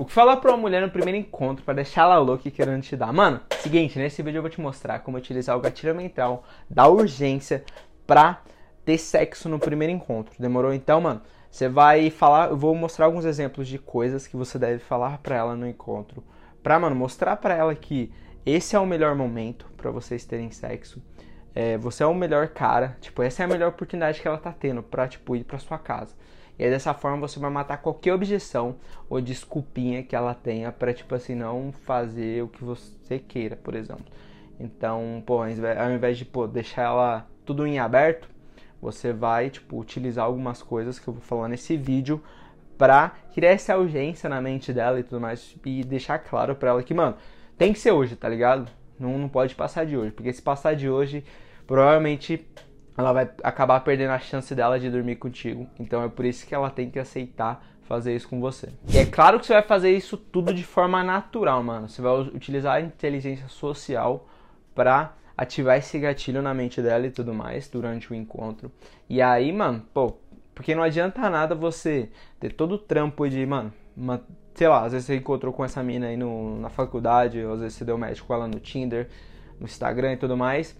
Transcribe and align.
O 0.00 0.06
que 0.06 0.14
falar 0.14 0.38
pra 0.38 0.50
uma 0.50 0.56
mulher 0.56 0.80
no 0.80 0.88
primeiro 0.88 1.18
encontro 1.18 1.62
para 1.62 1.74
deixar 1.74 2.04
ela 2.04 2.16
louca 2.16 2.48
e 2.48 2.50
querendo 2.50 2.80
te 2.80 2.96
dar? 2.96 3.12
Mano, 3.12 3.38
seguinte, 3.58 3.98
nesse 3.98 4.22
vídeo 4.22 4.38
eu 4.38 4.42
vou 4.42 4.50
te 4.50 4.58
mostrar 4.58 5.00
como 5.00 5.18
utilizar 5.18 5.54
o 5.54 5.60
gatilho 5.60 5.94
mental 5.94 6.42
da 6.70 6.88
urgência 6.88 7.62
pra 8.06 8.40
ter 8.82 8.96
sexo 8.96 9.46
no 9.46 9.58
primeiro 9.58 9.92
encontro. 9.92 10.32
Demorou? 10.38 10.72
Então, 10.72 11.02
mano, 11.02 11.20
você 11.50 11.68
vai 11.68 12.08
falar, 12.08 12.48
eu 12.48 12.56
vou 12.56 12.74
mostrar 12.74 13.04
alguns 13.04 13.26
exemplos 13.26 13.68
de 13.68 13.78
coisas 13.78 14.26
que 14.26 14.38
você 14.38 14.58
deve 14.58 14.78
falar 14.78 15.18
pra 15.18 15.36
ela 15.36 15.54
no 15.54 15.68
encontro. 15.68 16.24
Pra, 16.62 16.80
mano, 16.80 16.96
mostrar 16.96 17.36
pra 17.36 17.54
ela 17.54 17.74
que 17.74 18.10
esse 18.46 18.74
é 18.74 18.78
o 18.78 18.86
melhor 18.86 19.14
momento 19.14 19.66
para 19.76 19.90
vocês 19.90 20.24
terem 20.24 20.50
sexo. 20.50 21.02
É, 21.54 21.76
você 21.76 22.02
é 22.02 22.06
o 22.06 22.14
melhor 22.14 22.48
cara, 22.48 22.96
tipo, 23.02 23.22
essa 23.22 23.42
é 23.42 23.44
a 23.44 23.48
melhor 23.48 23.68
oportunidade 23.68 24.22
que 24.22 24.26
ela 24.26 24.38
tá 24.38 24.50
tendo 24.50 24.82
pra, 24.82 25.06
tipo, 25.06 25.36
ir 25.36 25.44
pra 25.44 25.58
sua 25.58 25.76
casa. 25.76 26.14
E 26.60 26.64
aí, 26.64 26.68
dessa 26.68 26.92
forma, 26.92 27.26
você 27.26 27.40
vai 27.40 27.48
matar 27.48 27.78
qualquer 27.78 28.12
objeção 28.12 28.76
ou 29.08 29.18
desculpinha 29.18 30.02
que 30.02 30.14
ela 30.14 30.34
tenha 30.34 30.70
pra, 30.70 30.92
tipo 30.92 31.14
assim, 31.14 31.34
não 31.34 31.72
fazer 31.86 32.44
o 32.44 32.48
que 32.48 32.62
você 32.62 33.18
queira, 33.18 33.56
por 33.56 33.74
exemplo. 33.74 34.04
Então, 34.58 35.22
pô, 35.24 35.40
ao 35.40 35.48
invés 35.48 36.18
de, 36.18 36.26
pô, 36.26 36.46
deixar 36.46 36.82
ela 36.82 37.26
tudo 37.46 37.66
em 37.66 37.78
aberto, 37.78 38.28
você 38.78 39.10
vai, 39.10 39.48
tipo, 39.48 39.78
utilizar 39.78 40.26
algumas 40.26 40.62
coisas 40.62 40.98
que 40.98 41.08
eu 41.08 41.14
vou 41.14 41.22
falar 41.22 41.48
nesse 41.48 41.78
vídeo 41.78 42.22
pra 42.76 43.14
criar 43.32 43.52
essa 43.52 43.78
urgência 43.78 44.28
na 44.28 44.38
mente 44.38 44.70
dela 44.70 45.00
e 45.00 45.02
tudo 45.02 45.18
mais 45.18 45.56
e 45.64 45.82
deixar 45.82 46.18
claro 46.18 46.54
pra 46.54 46.68
ela 46.68 46.82
que, 46.82 46.92
mano, 46.92 47.16
tem 47.56 47.72
que 47.72 47.78
ser 47.78 47.92
hoje, 47.92 48.16
tá 48.16 48.28
ligado? 48.28 48.70
Não, 48.98 49.16
não 49.16 49.30
pode 49.30 49.54
passar 49.54 49.86
de 49.86 49.96
hoje, 49.96 50.12
porque 50.12 50.30
se 50.30 50.42
passar 50.42 50.76
de 50.76 50.90
hoje, 50.90 51.24
provavelmente 51.66 52.46
ela 53.00 53.12
vai 53.12 53.30
acabar 53.42 53.80
perdendo 53.80 54.10
a 54.10 54.18
chance 54.18 54.54
dela 54.54 54.78
de 54.78 54.90
dormir 54.90 55.16
contigo. 55.16 55.66
Então 55.78 56.02
é 56.02 56.08
por 56.08 56.24
isso 56.24 56.46
que 56.46 56.54
ela 56.54 56.70
tem 56.70 56.90
que 56.90 56.98
aceitar 56.98 57.64
fazer 57.82 58.14
isso 58.14 58.28
com 58.28 58.40
você. 58.40 58.68
E 58.88 58.98
é 58.98 59.04
claro 59.04 59.40
que 59.40 59.46
você 59.46 59.54
vai 59.54 59.62
fazer 59.62 59.90
isso 59.90 60.16
tudo 60.16 60.54
de 60.54 60.62
forma 60.62 61.02
natural, 61.02 61.60
mano. 61.60 61.88
Você 61.88 62.00
vai 62.00 62.20
utilizar 62.20 62.76
a 62.76 62.80
inteligência 62.80 63.48
social 63.48 64.28
pra 64.74 65.14
ativar 65.36 65.76
esse 65.76 65.98
gatilho 65.98 66.40
na 66.40 66.54
mente 66.54 66.80
dela 66.80 67.06
e 67.06 67.10
tudo 67.10 67.34
mais 67.34 67.68
durante 67.68 68.12
o 68.12 68.14
encontro. 68.14 68.70
E 69.08 69.20
aí, 69.20 69.50
mano, 69.50 69.84
pô, 69.92 70.14
porque 70.54 70.74
não 70.74 70.82
adianta 70.84 71.28
nada 71.28 71.54
você 71.54 72.10
ter 72.38 72.52
todo 72.52 72.72
o 72.76 72.78
trampo 72.78 73.28
de, 73.28 73.44
mano, 73.44 73.72
uma, 73.96 74.22
sei 74.54 74.68
lá, 74.68 74.84
às 74.84 74.92
vezes 74.92 75.06
você 75.06 75.16
encontrou 75.16 75.52
com 75.52 75.64
essa 75.64 75.82
mina 75.82 76.06
aí 76.06 76.16
no, 76.16 76.60
na 76.60 76.68
faculdade, 76.68 77.42
ou 77.44 77.54
às 77.54 77.60
vezes 77.60 77.74
você 77.76 77.84
deu 77.84 77.98
match 77.98 78.20
com 78.20 78.32
ela 78.34 78.46
no 78.46 78.60
Tinder, 78.60 79.08
no 79.58 79.64
Instagram 79.64 80.12
e 80.12 80.16
tudo 80.16 80.36
mais. 80.36 80.76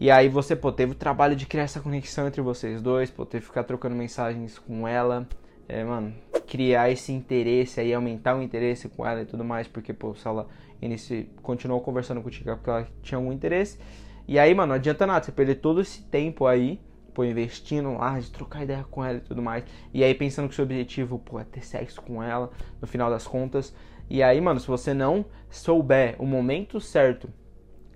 E 0.00 0.10
aí 0.10 0.28
você, 0.28 0.54
pô, 0.54 0.70
teve 0.70 0.92
o 0.92 0.94
trabalho 0.94 1.34
de 1.34 1.46
criar 1.46 1.64
essa 1.64 1.80
conexão 1.80 2.26
entre 2.28 2.40
vocês 2.40 2.80
dois, 2.80 3.10
pô, 3.10 3.26
teve 3.26 3.42
que 3.42 3.48
ficar 3.48 3.64
trocando 3.64 3.96
mensagens 3.96 4.58
com 4.58 4.86
ela, 4.86 5.26
é, 5.68 5.82
mano, 5.82 6.14
criar 6.46 6.90
esse 6.90 7.12
interesse 7.12 7.80
aí, 7.80 7.92
aumentar 7.92 8.36
o 8.36 8.42
interesse 8.42 8.88
com 8.88 9.04
ela 9.04 9.22
e 9.22 9.26
tudo 9.26 9.44
mais, 9.44 9.66
porque, 9.66 9.92
pô, 9.92 10.14
se 10.14 10.26
ela 10.26 10.46
inicia, 10.80 11.26
continuou 11.42 11.80
conversando 11.80 12.22
contigo 12.22 12.50
é 12.50 12.54
porque 12.54 12.70
ela 12.70 12.86
tinha 13.02 13.18
algum 13.18 13.32
interesse. 13.32 13.78
E 14.26 14.38
aí, 14.38 14.54
mano, 14.54 14.68
não 14.68 14.74
adianta 14.76 15.06
nada, 15.06 15.24
você 15.24 15.32
perder 15.32 15.56
todo 15.56 15.80
esse 15.80 16.02
tempo 16.02 16.46
aí 16.46 16.80
pô, 17.18 17.24
investindo 17.24 17.94
lá, 17.94 18.20
de 18.20 18.30
trocar 18.30 18.62
ideia 18.62 18.84
com 18.88 19.04
ela 19.04 19.18
e 19.18 19.20
tudo 19.20 19.42
mais. 19.42 19.64
E 19.92 20.04
aí 20.04 20.14
pensando 20.14 20.48
que 20.48 20.54
seu 20.54 20.64
objetivo, 20.64 21.18
pô, 21.18 21.40
é 21.40 21.44
ter 21.44 21.66
sexo 21.66 22.00
com 22.00 22.22
ela, 22.22 22.48
no 22.80 22.86
final 22.86 23.10
das 23.10 23.26
contas. 23.26 23.74
E 24.08 24.22
aí, 24.22 24.40
mano, 24.40 24.60
se 24.60 24.68
você 24.68 24.94
não 24.94 25.24
souber 25.50 26.14
o 26.20 26.24
momento 26.24 26.80
certo 26.80 27.28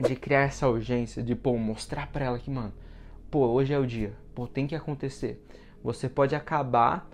de 0.03 0.17
criar 0.17 0.43
essa 0.43 0.69
urgência, 0.69 1.23
de, 1.23 1.35
pô, 1.35 1.57
mostrar 1.57 2.09
pra 2.09 2.25
ela 2.25 2.39
que, 2.39 2.51
mano, 2.51 2.73
pô, 3.31 3.47
hoje 3.47 3.73
é 3.73 3.79
o 3.79 3.87
dia, 3.87 4.13
pô, 4.35 4.47
tem 4.47 4.67
que 4.67 4.75
acontecer. 4.75 5.43
Você 5.83 6.09
pode 6.09 6.35
acabar 6.35 7.09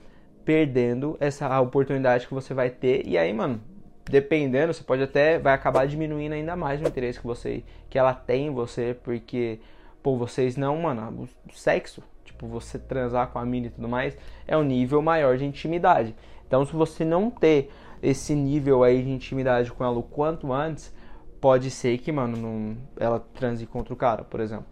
perdendo 0.44 1.16
essa 1.20 1.60
oportunidade 1.60 2.26
que 2.26 2.34
você 2.34 2.54
vai 2.54 2.70
ter. 2.70 3.06
E 3.06 3.16
aí, 3.16 3.32
mano, 3.32 3.60
dependendo, 4.08 4.72
você 4.72 4.82
pode 4.82 5.02
até 5.02 5.38
vai 5.38 5.52
acabar 5.52 5.86
diminuindo 5.86 6.32
ainda 6.34 6.56
mais 6.56 6.80
o 6.80 6.84
interesse 6.84 7.20
que 7.20 7.26
você 7.26 7.62
que 7.88 7.98
ela 7.98 8.14
tem 8.14 8.46
em 8.46 8.50
você, 8.50 8.96
porque 9.02 9.60
pô, 10.02 10.16
vocês 10.16 10.56
não, 10.56 10.76
mano, 10.78 11.28
sexo, 11.52 12.02
tipo, 12.24 12.46
você 12.46 12.78
transar 12.78 13.28
com 13.28 13.38
a 13.38 13.44
mina 13.44 13.66
e 13.66 13.70
tudo 13.70 13.88
mais, 13.88 14.16
é 14.46 14.56
um 14.56 14.62
nível 14.62 15.02
maior 15.02 15.36
de 15.36 15.44
intimidade. 15.44 16.14
Então, 16.46 16.64
se 16.64 16.72
você 16.72 17.04
não 17.04 17.30
ter 17.30 17.70
esse 18.02 18.34
nível 18.34 18.82
aí 18.82 19.02
de 19.02 19.10
intimidade 19.10 19.70
com 19.70 19.84
ela 19.84 19.98
o 19.98 20.02
quanto 20.02 20.52
antes, 20.52 20.94
pode 21.40 21.70
ser 21.70 21.98
que, 21.98 22.10
mano, 22.10 22.36
não, 22.36 22.76
ela 22.98 23.20
transe 23.34 23.66
contra 23.66 23.92
o 23.92 23.96
cara, 23.96 24.24
por 24.24 24.40
exemplo. 24.40 24.66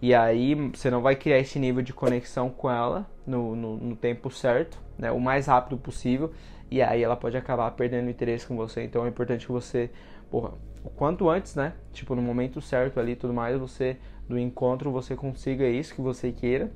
E 0.00 0.14
aí 0.14 0.54
você 0.54 0.90
não 0.90 1.00
vai 1.00 1.16
criar 1.16 1.38
esse 1.38 1.58
nível 1.58 1.82
de 1.82 1.92
conexão 1.92 2.50
com 2.50 2.70
ela 2.70 3.08
no, 3.26 3.56
no, 3.56 3.76
no, 3.76 3.96
tempo 3.96 4.30
certo, 4.30 4.78
né? 4.98 5.10
O 5.10 5.20
mais 5.20 5.46
rápido 5.46 5.78
possível. 5.78 6.32
E 6.70 6.82
aí 6.82 7.02
ela 7.02 7.16
pode 7.16 7.36
acabar 7.36 7.70
perdendo 7.70 8.10
interesse 8.10 8.46
com 8.46 8.56
você. 8.56 8.82
Então 8.82 9.06
é 9.06 9.08
importante 9.08 9.46
que 9.46 9.52
você, 9.52 9.90
porra, 10.30 10.52
o 10.84 10.90
quanto 10.90 11.30
antes, 11.30 11.54
né? 11.54 11.72
Tipo, 11.92 12.14
no 12.14 12.20
momento 12.20 12.60
certo 12.60 13.00
ali 13.00 13.16
tudo 13.16 13.32
mais, 13.32 13.58
você 13.58 13.96
do 14.28 14.38
encontro 14.38 14.90
você 14.90 15.16
consiga 15.16 15.66
isso 15.66 15.94
que 15.94 16.02
você 16.02 16.32
queira. 16.32 16.70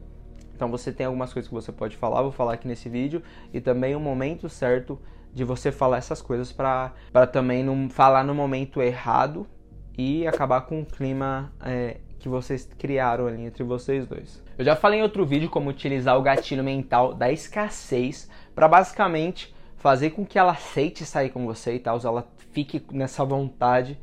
Então 0.54 0.70
você 0.70 0.90
tem 0.90 1.06
algumas 1.06 1.32
coisas 1.32 1.48
que 1.48 1.54
você 1.54 1.70
pode 1.70 1.96
falar, 1.96 2.22
vou 2.22 2.32
falar 2.32 2.54
aqui 2.54 2.66
nesse 2.66 2.88
vídeo, 2.88 3.22
e 3.52 3.60
também 3.60 3.94
o 3.94 4.00
momento 4.00 4.48
certo 4.48 4.98
de 5.38 5.44
você 5.44 5.70
falar 5.70 5.98
essas 5.98 6.20
coisas 6.20 6.52
para 6.52 6.92
também 7.32 7.62
não 7.62 7.88
falar 7.88 8.24
no 8.24 8.34
momento 8.34 8.82
errado 8.82 9.46
e 9.96 10.26
acabar 10.26 10.62
com 10.62 10.80
o 10.80 10.84
clima 10.84 11.52
é, 11.64 11.98
que 12.18 12.28
vocês 12.28 12.68
criaram 12.76 13.28
ali 13.28 13.44
entre 13.44 13.62
vocês 13.62 14.06
dois. 14.06 14.42
Eu 14.58 14.64
já 14.64 14.74
falei 14.74 14.98
em 14.98 15.02
outro 15.02 15.24
vídeo 15.24 15.48
como 15.48 15.70
utilizar 15.70 16.18
o 16.18 16.22
gatilho 16.22 16.64
mental 16.64 17.14
da 17.14 17.30
escassez 17.30 18.28
para 18.52 18.66
basicamente 18.66 19.54
fazer 19.76 20.10
com 20.10 20.26
que 20.26 20.38
ela 20.38 20.52
aceite 20.52 21.04
sair 21.04 21.30
com 21.30 21.46
você 21.46 21.74
e 21.74 21.78
tal, 21.78 22.00
ela 22.02 22.26
fique 22.52 22.84
nessa 22.92 23.24
vontade 23.24 23.96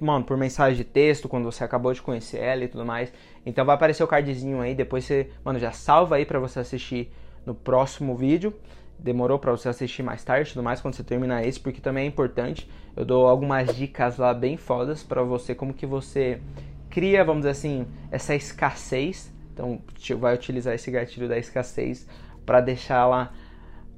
mano, 0.00 0.24
por 0.24 0.36
mensagem 0.36 0.76
de 0.76 0.84
texto, 0.84 1.28
quando 1.28 1.44
você 1.44 1.64
acabou 1.64 1.92
de 1.92 2.00
conhecer 2.00 2.38
ela 2.38 2.62
e 2.62 2.68
tudo 2.68 2.86
mais. 2.86 3.12
Então 3.44 3.64
vai 3.64 3.74
aparecer 3.74 4.04
o 4.04 4.06
cardzinho 4.06 4.60
aí, 4.60 4.72
depois 4.72 5.04
você, 5.04 5.30
mano, 5.44 5.58
já 5.58 5.72
salva 5.72 6.14
aí 6.14 6.24
para 6.24 6.38
você 6.38 6.60
assistir 6.60 7.12
no 7.44 7.56
próximo 7.56 8.16
vídeo. 8.16 8.54
Demorou 8.98 9.38
para 9.38 9.50
você 9.50 9.68
assistir 9.68 10.02
mais 10.02 10.24
tarde, 10.24 10.52
tudo 10.52 10.62
mais 10.62 10.80
quando 10.80 10.94
você 10.94 11.04
terminar 11.04 11.46
esse, 11.46 11.60
porque 11.60 11.80
também 11.80 12.04
é 12.04 12.06
importante. 12.06 12.68
Eu 12.96 13.04
dou 13.04 13.26
algumas 13.26 13.74
dicas 13.76 14.16
lá 14.16 14.32
bem 14.32 14.56
fodas 14.56 15.02
para 15.02 15.22
você 15.22 15.54
como 15.54 15.74
que 15.74 15.84
você 15.84 16.40
cria, 16.88 17.24
vamos 17.24 17.42
dizer 17.42 17.50
assim, 17.50 17.86
essa 18.10 18.34
escassez. 18.34 19.32
Então, 19.52 19.80
vai 20.18 20.34
utilizar 20.34 20.74
esse 20.74 20.90
gatilho 20.90 21.28
da 21.28 21.38
escassez 21.38 22.08
para 22.44 22.60
deixar 22.60 23.02
ela 23.02 23.32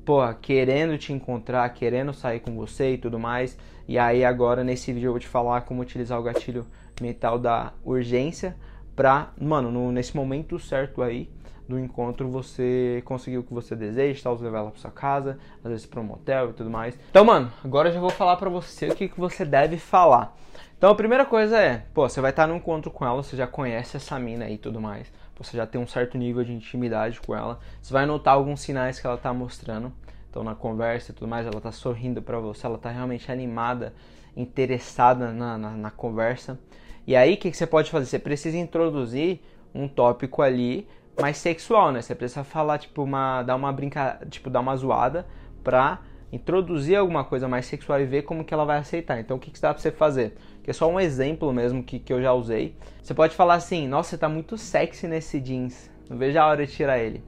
pô, 0.06 0.20
querendo 0.34 0.96
te 0.96 1.12
encontrar, 1.12 1.68
querendo 1.70 2.14
sair 2.14 2.38
com 2.38 2.54
você 2.54 2.92
e 2.92 2.98
tudo 2.98 3.18
mais. 3.18 3.58
E 3.88 3.98
aí 3.98 4.24
agora 4.24 4.62
nesse 4.62 4.92
vídeo 4.92 5.08
eu 5.08 5.12
vou 5.12 5.20
te 5.20 5.26
falar 5.26 5.62
como 5.62 5.82
utilizar 5.82 6.18
o 6.18 6.22
gatilho 6.22 6.64
mental 7.00 7.38
da 7.38 7.72
urgência 7.84 8.56
pra, 8.96 9.30
mano, 9.40 9.70
no, 9.70 9.92
nesse 9.92 10.16
momento 10.16 10.58
certo 10.58 11.02
aí 11.02 11.30
do 11.68 11.78
encontro 11.78 12.28
você 12.28 13.02
conseguir 13.04 13.38
o 13.38 13.42
que 13.42 13.52
você 13.52 13.76
deseja, 13.76 14.22
tal, 14.22 14.36
levar 14.36 14.58
ela 14.58 14.70
pra 14.70 14.80
sua 14.80 14.90
casa, 14.90 15.38
às 15.62 15.70
vezes 15.70 15.86
pra 15.86 16.00
um 16.00 16.04
motel 16.04 16.50
e 16.50 16.52
tudo 16.54 16.70
mais. 16.70 16.98
Então, 17.10 17.24
mano, 17.24 17.52
agora 17.62 17.90
eu 17.90 17.92
já 17.92 18.00
vou 18.00 18.10
falar 18.10 18.36
pra 18.36 18.48
você 18.48 18.88
o 18.88 18.96
que, 18.96 19.08
que 19.08 19.20
você 19.20 19.44
deve 19.44 19.76
falar. 19.76 20.36
Então 20.78 20.90
a 20.90 20.94
primeira 20.94 21.24
coisa 21.24 21.58
é, 21.58 21.84
pô, 21.92 22.08
você 22.08 22.20
vai 22.20 22.30
estar 22.30 22.46
num 22.46 22.56
encontro 22.56 22.90
com 22.90 23.04
ela, 23.04 23.22
você 23.22 23.36
já 23.36 23.46
conhece 23.46 23.96
essa 23.96 24.18
mina 24.18 24.44
aí 24.44 24.54
e 24.54 24.58
tudo 24.58 24.80
mais 24.80 25.10
você 25.38 25.56
já 25.56 25.66
tem 25.66 25.80
um 25.80 25.86
certo 25.86 26.16
nível 26.16 26.42
de 26.42 26.52
intimidade 26.52 27.20
com 27.20 27.34
ela. 27.34 27.60
Você 27.80 27.92
vai 27.92 28.06
notar 28.06 28.34
alguns 28.34 28.60
sinais 28.60 28.98
que 28.98 29.06
ela 29.06 29.16
está 29.16 29.32
mostrando. 29.32 29.92
Então, 30.30 30.42
na 30.42 30.54
conversa 30.54 31.12
e 31.12 31.14
tudo 31.14 31.28
mais, 31.28 31.46
ela 31.46 31.58
está 31.58 31.72
sorrindo 31.72 32.20
para 32.20 32.38
você, 32.38 32.66
ela 32.66 32.76
está 32.76 32.90
realmente 32.90 33.30
animada, 33.30 33.94
interessada 34.36 35.32
na, 35.32 35.56
na, 35.56 35.70
na 35.70 35.90
conversa. 35.90 36.58
E 37.06 37.14
aí, 37.14 37.34
o 37.34 37.36
que, 37.36 37.50
que 37.50 37.56
você 37.56 37.66
pode 37.66 37.90
fazer? 37.90 38.06
Você 38.06 38.18
precisa 38.18 38.56
introduzir 38.56 39.40
um 39.74 39.86
tópico 39.86 40.42
ali 40.42 40.88
mais 41.20 41.36
sexual, 41.36 41.92
né? 41.92 42.02
Você 42.02 42.14
precisa 42.14 42.42
falar, 42.42 42.78
tipo, 42.78 43.02
uma, 43.02 43.42
dar 43.42 43.54
uma 43.54 43.72
brinca, 43.72 44.20
tipo, 44.28 44.50
dar 44.50 44.60
uma 44.60 44.76
zoada 44.76 45.26
pra 45.62 46.00
introduzir 46.32 46.96
alguma 46.96 47.24
coisa 47.24 47.48
mais 47.48 47.66
sexual 47.66 48.00
e 48.00 48.04
ver 48.04 48.22
como 48.22 48.44
que 48.44 48.52
ela 48.52 48.64
vai 48.64 48.78
aceitar. 48.78 49.18
Então, 49.20 49.36
o 49.36 49.40
que, 49.40 49.50
que 49.50 49.60
dá 49.60 49.72
pra 49.72 49.80
você 49.80 49.90
fazer? 49.90 50.36
Que 50.62 50.70
é 50.70 50.72
só 50.72 50.90
um 50.90 50.98
exemplo 50.98 51.52
mesmo 51.52 51.82
que, 51.82 51.98
que 51.98 52.12
eu 52.12 52.20
já 52.20 52.32
usei. 52.32 52.76
Você 53.02 53.14
pode 53.14 53.34
falar 53.34 53.54
assim, 53.54 53.86
nossa, 53.86 54.10
você 54.10 54.18
tá 54.18 54.28
muito 54.28 54.58
sexy 54.58 55.06
nesse 55.06 55.40
jeans. 55.40 55.90
Não 56.10 56.16
vejo 56.16 56.38
a 56.38 56.46
hora 56.46 56.66
de 56.66 56.72
tirar 56.72 56.98
ele. 56.98 57.22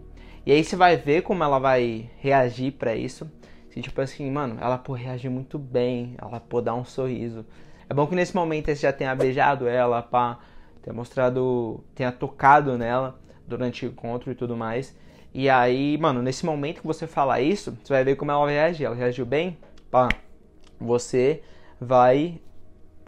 E 0.45 0.53
aí 0.53 0.65
você 0.65 0.77
vai 0.77 0.97
ver 0.97 1.23
como 1.23 1.45
ela 1.45 1.59
vai 1.59 2.11
reagir 2.19 2.73
para 2.73 2.95
isso. 2.97 3.31
Se 3.71 3.81
tipo 3.81 4.01
assim, 4.01 4.31
mano, 4.31 4.57
ela 4.61 4.79
pô, 4.79 4.93
reagir 4.93 5.31
muito 5.31 5.59
bem, 5.59 6.15
ela 6.21 6.41
pô, 6.41 6.61
dar 6.61 6.75
um 6.75 6.85
sorriso. 6.85 7.45
É 7.89 7.95
bom 7.95 8.07
que 8.07 8.15
nesse 8.15 8.35
momento 8.35 8.67
você 8.67 8.75
já 8.75 8.93
tenha 8.93 9.15
beijado 9.15 9.67
ela, 9.67 10.03
pá, 10.03 10.39
tenha 10.83 10.95
mostrado, 10.95 11.83
tenha 11.95 12.13
tocado 12.13 12.77
nela 12.77 13.19
durante 13.47 13.87
o 13.87 13.89
encontro 13.89 14.31
e 14.31 14.35
tudo 14.35 14.57
mais. 14.57 14.95
E 15.33 15.49
aí, 15.49 15.97
mano, 15.99 16.21
nesse 16.21 16.45
momento 16.45 16.81
que 16.81 16.87
você 16.87 17.07
falar 17.07 17.41
isso, 17.41 17.77
você 17.83 17.93
vai 17.93 18.05
ver 18.05 18.17
como 18.17 18.31
ela 18.31 18.45
vai 18.45 18.55
reagir. 18.55 18.85
Ela 18.85 18.95
reagiu 18.95 19.25
bem? 19.25 19.57
Pá. 19.91 20.09
Você 20.81 21.43
vai 21.81 22.41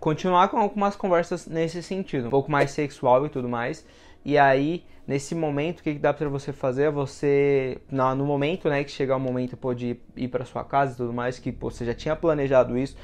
continuar 0.00 0.48
com 0.48 0.58
algumas 0.58 0.96
conversas 0.96 1.46
nesse 1.46 1.82
sentido, 1.82 2.28
um 2.28 2.30
pouco 2.30 2.50
mais 2.50 2.70
sexual 2.70 3.26
e 3.26 3.28
tudo 3.28 3.48
mais. 3.48 3.86
E 4.24 4.36
aí, 4.36 4.84
nesse 5.06 5.34
momento, 5.34 5.80
o 5.80 5.82
que, 5.82 5.94
que 5.94 5.98
dá 5.98 6.12
para 6.12 6.28
você 6.28 6.52
fazer? 6.52 6.84
É 6.84 6.90
você, 6.90 7.78
no 7.90 8.24
momento, 8.26 8.68
né, 8.68 8.84
que 8.84 8.90
chegar 8.90 9.16
o 9.16 9.20
momento 9.20 9.56
pô, 9.56 9.72
de 9.72 9.96
ir 10.16 10.28
para 10.28 10.44
sua 10.44 10.62
casa 10.62 10.92
e 10.92 10.96
tudo 10.96 11.12
mais, 11.12 11.38
que 11.38 11.50
pô, 11.50 11.70
você 11.70 11.84
já 11.84 11.94
tinha 11.94 12.14
planejado 12.14 12.76
isso, 12.76 12.96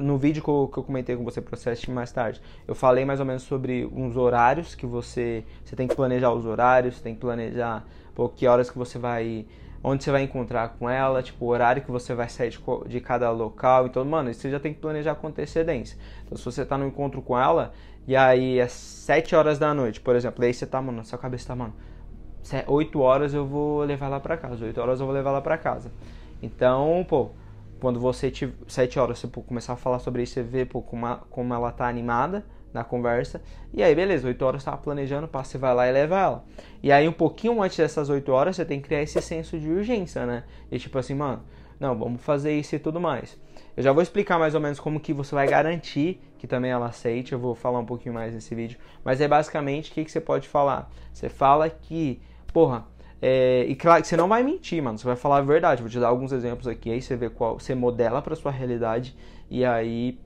no 0.00 0.18
vídeo 0.18 0.42
que 0.42 0.48
eu, 0.48 0.68
que 0.72 0.78
eu 0.78 0.84
comentei 0.84 1.16
com 1.16 1.24
você, 1.24 1.40
processo 1.40 1.90
mais 1.90 2.12
tarde, 2.12 2.40
eu 2.66 2.74
falei 2.74 3.04
mais 3.04 3.18
ou 3.18 3.26
menos 3.26 3.42
sobre 3.42 3.86
uns 3.92 4.16
horários 4.16 4.74
que 4.74 4.86
você, 4.86 5.44
você 5.64 5.74
tem 5.74 5.88
que 5.88 5.96
planejar 5.96 6.32
os 6.32 6.44
horários, 6.44 7.00
tem 7.00 7.14
que 7.14 7.20
planejar, 7.20 7.84
pô, 8.14 8.28
que 8.28 8.46
horas 8.46 8.70
que 8.70 8.76
você 8.76 8.98
vai 8.98 9.46
onde 9.82 10.02
você 10.02 10.10
vai 10.10 10.22
encontrar 10.22 10.70
com 10.70 10.88
ela, 10.88 11.22
tipo, 11.22 11.44
o 11.44 11.48
horário 11.48 11.82
que 11.82 11.90
você 11.90 12.14
vai 12.14 12.28
sair 12.28 12.50
de, 12.50 12.58
de, 12.86 13.00
cada 13.00 13.30
local. 13.30 13.86
Então, 13.86 14.04
mano, 14.04 14.30
isso 14.30 14.40
você 14.40 14.50
já 14.50 14.60
tem 14.60 14.74
que 14.74 14.80
planejar 14.80 15.14
com 15.14 15.28
antecedência. 15.28 15.98
Então, 16.24 16.36
se 16.36 16.44
você 16.44 16.64
tá 16.64 16.76
no 16.76 16.86
encontro 16.86 17.22
com 17.22 17.38
ela, 17.38 17.72
e 18.06 18.16
aí 18.16 18.58
é 18.58 18.66
7 18.66 19.36
horas 19.36 19.58
da 19.58 19.72
noite, 19.72 20.00
por 20.00 20.16
exemplo, 20.16 20.44
aí 20.44 20.52
você 20.52 20.66
tá, 20.66 20.80
mano, 20.80 21.04
sua 21.04 21.18
cabeça 21.18 21.48
tá, 21.48 21.56
mano, 21.56 21.74
8 22.66 23.00
horas 23.00 23.34
eu 23.34 23.46
vou 23.46 23.82
levar 23.82 24.06
ela 24.06 24.20
pra 24.20 24.36
casa, 24.36 24.64
8 24.64 24.80
horas 24.80 25.00
eu 25.00 25.06
vou 25.06 25.14
levar 25.14 25.30
ela 25.30 25.42
pra 25.42 25.58
casa. 25.58 25.92
Então, 26.42 27.04
pô, 27.08 27.30
quando 27.80 28.00
você 28.00 28.30
tiver 28.30 28.54
7 28.66 28.98
horas, 28.98 29.18
você 29.18 29.28
pô, 29.28 29.42
começar 29.42 29.74
a 29.74 29.76
falar 29.76 29.98
sobre 29.98 30.22
isso, 30.22 30.34
você 30.34 30.42
vê 30.42 30.64
pô, 30.64 30.82
como, 30.82 31.06
a, 31.06 31.16
como 31.30 31.54
ela 31.54 31.70
tá 31.70 31.86
animada 31.86 32.44
na 32.72 32.84
conversa. 32.84 33.40
E 33.72 33.82
aí, 33.82 33.94
beleza, 33.94 34.26
8 34.26 34.42
horas 34.44 34.62
você 34.62 34.70
tá 34.70 34.76
planejando, 34.76 35.28
você 35.32 35.58
vai 35.58 35.74
lá 35.74 35.88
e 35.88 35.92
leva 35.92 36.18
ela. 36.18 36.44
E 36.82 36.92
aí, 36.92 37.08
um 37.08 37.12
pouquinho 37.12 37.62
antes 37.62 37.76
dessas 37.76 38.08
8 38.08 38.30
horas, 38.30 38.56
você 38.56 38.64
tem 38.64 38.80
que 38.80 38.86
criar 38.86 39.02
esse 39.02 39.20
senso 39.20 39.58
de 39.58 39.68
urgência, 39.68 40.26
né? 40.26 40.44
E 40.70 40.78
tipo 40.78 40.98
assim, 40.98 41.14
mano, 41.14 41.42
não, 41.78 41.96
vamos 41.96 42.20
fazer 42.22 42.52
isso 42.58 42.74
e 42.74 42.78
tudo 42.78 43.00
mais. 43.00 43.38
Eu 43.76 43.82
já 43.82 43.92
vou 43.92 44.02
explicar 44.02 44.38
mais 44.38 44.54
ou 44.54 44.60
menos 44.60 44.80
como 44.80 44.98
que 44.98 45.12
você 45.12 45.34
vai 45.34 45.46
garantir 45.46 46.20
que 46.38 46.46
também 46.46 46.70
ela 46.70 46.86
aceite, 46.86 47.32
eu 47.32 47.38
vou 47.38 47.54
falar 47.54 47.80
um 47.80 47.84
pouquinho 47.84 48.14
mais 48.14 48.32
nesse 48.32 48.54
vídeo. 48.54 48.78
Mas 49.04 49.20
é 49.20 49.28
basicamente 49.28 49.90
o 49.90 49.94
que, 49.94 50.04
que 50.04 50.10
você 50.10 50.20
pode 50.20 50.48
falar. 50.48 50.90
Você 51.12 51.28
fala 51.28 51.68
que, 51.68 52.22
porra, 52.52 52.86
é, 53.20 53.64
e 53.68 53.74
claro 53.74 54.00
que 54.00 54.08
você 54.08 54.16
não 54.16 54.28
vai 54.28 54.42
mentir, 54.42 54.82
mano. 54.82 54.96
Você 54.96 55.04
vai 55.04 55.16
falar 55.16 55.38
a 55.38 55.42
verdade. 55.42 55.82
Vou 55.82 55.90
te 55.90 55.98
dar 55.98 56.08
alguns 56.08 56.30
exemplos 56.30 56.68
aqui, 56.68 56.90
aí 56.90 57.02
você 57.02 57.16
vê 57.16 57.28
qual. 57.28 57.58
Você 57.58 57.74
modela 57.74 58.22
para 58.22 58.36
sua 58.36 58.52
realidade 58.52 59.16
e 59.50 59.64
aí 59.64 60.18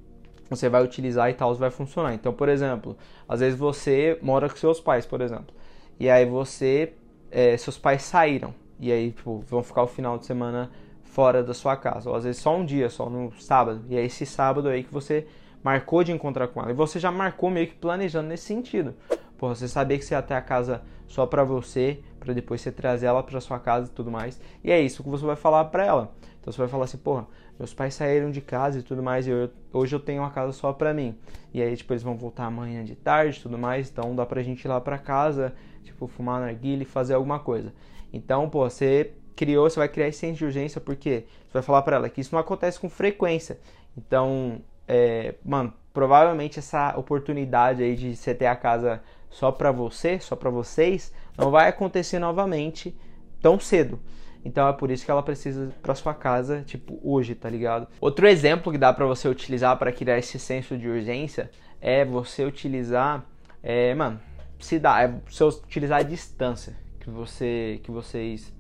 você 0.57 0.69
vai 0.69 0.83
utilizar 0.83 1.31
e 1.31 1.35
tal, 1.35 1.55
vai 1.55 1.71
funcionar. 1.71 2.15
Então, 2.15 2.33
por 2.33 2.49
exemplo, 2.49 2.97
às 3.29 3.41
vezes 3.41 3.59
você 3.59 4.19
mora 4.23 4.49
com 4.49 4.57
seus 4.57 4.81
pais, 4.81 5.07
por 5.07 5.21
exemplo. 5.21 5.55
E 5.99 6.09
aí 6.11 6.25
você. 6.25 6.95
É, 7.31 7.57
seus 7.57 7.79
pais 7.79 8.03
saíram. 8.03 8.55
E 8.79 8.91
aí, 8.93 9.13
tipo, 9.13 9.45
vão 9.49 9.63
ficar 9.63 9.83
o 9.83 9.87
final 9.87 10.19
de 10.19 10.27
semana 10.27 10.71
fora 11.03 11.43
da 11.43 11.55
sua 11.55 11.77
casa, 11.77 12.09
ou 12.09 12.17
às 12.17 12.25
vezes 12.25 12.41
só 12.41 12.57
um 12.57 12.65
dia, 12.65 12.89
só 12.89 13.09
no 13.09 13.31
sábado. 13.39 13.83
E 13.89 13.97
é 13.97 14.05
esse 14.05 14.25
sábado 14.27 14.69
aí 14.69 14.83
que 14.83 14.93
você 14.93 15.27
marcou 15.63 16.03
de 16.03 16.11
encontrar 16.11 16.49
com 16.49 16.61
ela. 16.61 16.71
E 16.71 16.75
você 16.75 16.99
já 16.99 17.11
marcou 17.11 17.51
meio 17.51 17.67
que 17.69 17.75
planejando 17.75 18.29
nesse 18.29 18.45
sentido. 18.45 18.95
Porra, 19.39 19.55
você 19.55 19.69
sabia 19.69 19.99
que 19.99 20.05
você 20.05 20.15
ia 20.15 20.19
até 20.19 20.35
a 20.35 20.41
casa 20.41 20.83
só 21.07 21.27
pra 21.27 21.45
você, 21.45 22.01
para 22.19 22.33
depois 22.33 22.61
você 22.61 22.73
trazer 22.73 23.07
ela 23.07 23.23
pra 23.23 23.41
sua 23.41 23.59
casa 23.59 23.91
e 23.91 23.95
tudo 23.95 24.11
mais. 24.11 24.41
E 24.65 24.71
é 24.71 24.81
isso 24.81 25.03
que 25.03 25.09
você 25.09 25.25
vai 25.25 25.37
falar 25.37 25.67
pra 25.67 25.85
ela. 25.85 26.15
Então 26.41 26.53
você 26.53 26.59
vai 26.59 26.69
falar 26.69 26.85
assim, 26.85 26.99
porra, 26.99 27.27
meus 27.59 27.73
pais 27.73 27.95
saíram 27.95 28.31
de 28.31 28.41
casa 28.41 28.79
e 28.79 28.83
tudo 28.83 29.03
mais, 29.03 29.27
e 29.27 29.31
eu, 29.31 29.51
hoje 29.73 29.95
eu 29.95 30.01
tenho 30.01 30.23
uma 30.23 30.31
casa 30.31 30.53
só 30.53 30.73
pra 30.73 30.93
mim. 30.93 31.17
E 31.53 31.63
aí, 31.63 31.77
tipo, 31.77 31.93
eles 31.93 32.03
vão 32.03 32.17
voltar 32.17 32.47
amanhã 32.47 32.85
de 32.85 32.97
tarde 32.97 33.39
e 33.39 33.43
tudo 33.43 33.59
mais, 33.59 33.91
então 33.91 34.15
dá 34.15 34.27
pra 34.27 34.43
gente 34.43 34.65
ir 34.65 34.69
lá 34.69 34.81
pra 34.81 34.99
casa, 34.99 35.55
tipo, 35.83 36.07
fumar 36.07 36.41
narguilha 36.41 36.83
e 36.83 36.87
fazer 36.87 37.15
alguma 37.15 37.39
coisa. 37.39 37.73
Então, 38.13 38.49
pô, 38.49 38.69
você 38.69 39.13
criou, 39.35 39.69
você 39.69 39.79
vai 39.79 39.89
criar 39.89 40.09
esse 40.09 40.19
senso 40.19 40.39
de 40.39 40.45
urgência, 40.45 40.81
porque 40.81 41.25
você 41.47 41.55
vai 41.55 41.63
falar 41.63 41.83
para 41.83 41.97
ela 41.97 42.09
que 42.09 42.21
isso 42.21 42.35
não 42.35 42.41
acontece 42.41 42.79
com 42.79 42.89
frequência. 42.89 43.59
Então, 43.97 44.61
é, 44.87 45.35
mano, 45.45 45.73
provavelmente 45.93 46.59
essa 46.59 46.95
oportunidade 46.97 47.83
aí 47.83 47.95
de 47.95 48.17
você 48.17 48.35
ter 48.35 48.47
a 48.47 48.57
casa 48.57 49.03
só 49.31 49.51
para 49.51 49.73
você, 49.73 50.19
só 50.21 50.37
para 50.37 50.51
vocês, 50.51 51.13
não 51.37 51.51
vai 51.51 51.69
acontecer 51.69 52.19
novamente 52.19 52.97
tão 53.41 53.59
cedo. 53.59 53.99
Então 54.45 54.69
é 54.69 54.73
por 54.73 54.91
isso 54.91 55.05
que 55.05 55.11
ela 55.11 55.23
precisa 55.23 55.73
para 55.83 55.95
sua 55.95 56.15
casa, 56.15 56.63
tipo, 56.67 56.99
hoje, 57.03 57.35
tá 57.35 57.49
ligado? 57.49 57.87
Outro 58.01 58.27
exemplo 58.27 58.73
que 58.73 58.79
dá 58.79 58.93
para 58.93 59.07
você 59.07 59.29
utilizar 59.29 59.77
para 59.79 59.93
criar 59.93 60.19
esse 60.19 60.39
senso 60.39 60.77
de 60.77 60.89
urgência 60.89 61.51
é 61.81 62.05
você 62.05 62.45
utilizar, 62.45 63.25
é, 63.63 63.95
mano, 63.95 64.21
se 64.59 64.79
dá, 64.79 65.03
é 65.03 65.15
você 65.29 65.45
utilizar 65.45 66.01
a 66.01 66.03
distância 66.03 66.77
que 67.01 67.11
você 67.11 67.81
que 67.83 67.91
vocês 67.91 68.53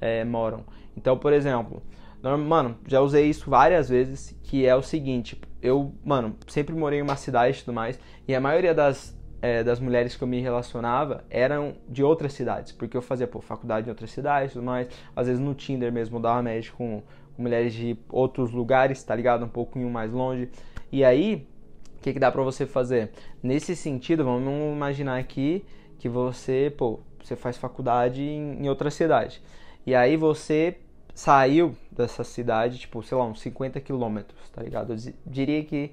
é, 0.00 0.24
moram. 0.24 0.64
Então, 0.96 1.16
por 1.16 1.32
exemplo, 1.32 1.82
mano, 2.22 2.76
já 2.86 3.00
usei 3.00 3.26
isso 3.28 3.48
várias 3.48 3.88
vezes, 3.88 4.38
que 4.42 4.66
é 4.66 4.74
o 4.74 4.82
seguinte, 4.82 5.40
eu, 5.60 5.94
mano, 6.04 6.36
sempre 6.46 6.74
morei 6.74 6.98
em 7.00 7.02
uma 7.02 7.16
cidade 7.16 7.58
e 7.58 7.60
tudo 7.60 7.74
mais, 7.74 7.98
e 8.26 8.34
a 8.34 8.40
maioria 8.40 8.74
das, 8.74 9.16
é, 9.42 9.64
das 9.64 9.80
mulheres 9.80 10.14
que 10.14 10.22
eu 10.22 10.28
me 10.28 10.40
relacionava 10.40 11.24
eram 11.28 11.74
de 11.88 12.02
outras 12.02 12.32
cidades, 12.32 12.70
porque 12.70 12.96
eu 12.96 13.02
fazia, 13.02 13.26
pô, 13.26 13.40
faculdade 13.40 13.88
em 13.88 13.90
outras 13.90 14.12
cidades 14.12 14.52
e 14.52 14.54
tudo 14.54 14.64
mais, 14.64 14.88
às 15.14 15.26
vezes 15.26 15.42
no 15.42 15.52
Tinder 15.52 15.92
mesmo, 15.92 16.20
dava 16.20 16.40
match 16.40 16.70
com, 16.70 17.02
com 17.36 17.42
mulheres 17.42 17.74
de 17.74 17.98
outros 18.08 18.52
lugares, 18.52 19.02
tá 19.02 19.14
ligado? 19.14 19.44
Um 19.44 19.48
pouquinho 19.48 19.90
mais 19.90 20.12
longe, 20.12 20.48
e 20.92 21.04
aí, 21.04 21.48
o 21.96 22.02
que, 22.02 22.12
que 22.12 22.18
dá 22.20 22.30
pra 22.30 22.42
você 22.42 22.66
fazer? 22.66 23.10
Nesse 23.42 23.74
sentido, 23.74 24.24
vamos 24.24 24.76
imaginar 24.76 25.18
aqui 25.18 25.64
que 25.98 26.08
você, 26.08 26.72
pô, 26.76 27.00
você 27.22 27.34
faz 27.34 27.56
faculdade 27.56 28.22
em, 28.22 28.62
em 28.62 28.68
outra 28.68 28.90
cidade. 28.90 29.42
E 29.86 29.94
aí 29.94 30.16
você 30.16 30.76
saiu 31.14 31.74
dessa 31.90 32.24
cidade, 32.24 32.78
tipo, 32.78 33.02
sei 33.02 33.16
lá, 33.16 33.24
uns 33.24 33.40
50 33.40 33.80
quilômetros, 33.80 34.50
tá 34.50 34.62
ligado? 34.62 34.92
Eu 34.92 35.12
diria 35.26 35.64
que 35.64 35.92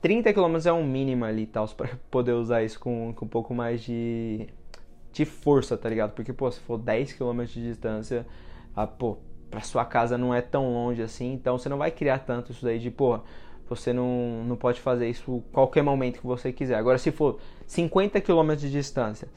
30 0.00 0.32
quilômetros 0.32 0.66
é 0.66 0.72
um 0.72 0.84
mínimo 0.86 1.24
ali 1.24 1.46
tal, 1.46 1.66
pra 1.76 1.88
poder 2.10 2.32
usar 2.32 2.62
isso 2.62 2.78
com, 2.78 3.12
com 3.14 3.24
um 3.24 3.28
pouco 3.28 3.54
mais 3.54 3.82
de, 3.82 4.48
de 5.12 5.24
força, 5.24 5.76
tá 5.76 5.88
ligado? 5.88 6.12
Porque, 6.12 6.32
pô, 6.32 6.50
se 6.50 6.60
for 6.60 6.78
10 6.78 7.12
quilômetros 7.12 7.54
de 7.54 7.62
distância, 7.62 8.26
a, 8.74 8.86
pô, 8.86 9.18
pra 9.50 9.60
sua 9.60 9.84
casa 9.84 10.18
não 10.18 10.34
é 10.34 10.40
tão 10.40 10.72
longe 10.72 11.02
assim, 11.02 11.32
então 11.32 11.58
você 11.58 11.68
não 11.68 11.78
vai 11.78 11.90
criar 11.90 12.20
tanto 12.20 12.52
isso 12.52 12.64
daí 12.64 12.78
de, 12.78 12.90
pô, 12.90 13.20
você 13.68 13.92
não, 13.92 14.44
não 14.44 14.56
pode 14.56 14.80
fazer 14.80 15.08
isso 15.08 15.42
qualquer 15.52 15.82
momento 15.82 16.20
que 16.20 16.26
você 16.26 16.52
quiser. 16.52 16.76
Agora, 16.76 16.98
se 16.98 17.10
for 17.10 17.38
50 17.66 18.20
quilômetros 18.20 18.62
de 18.62 18.70
distância, 18.70 19.28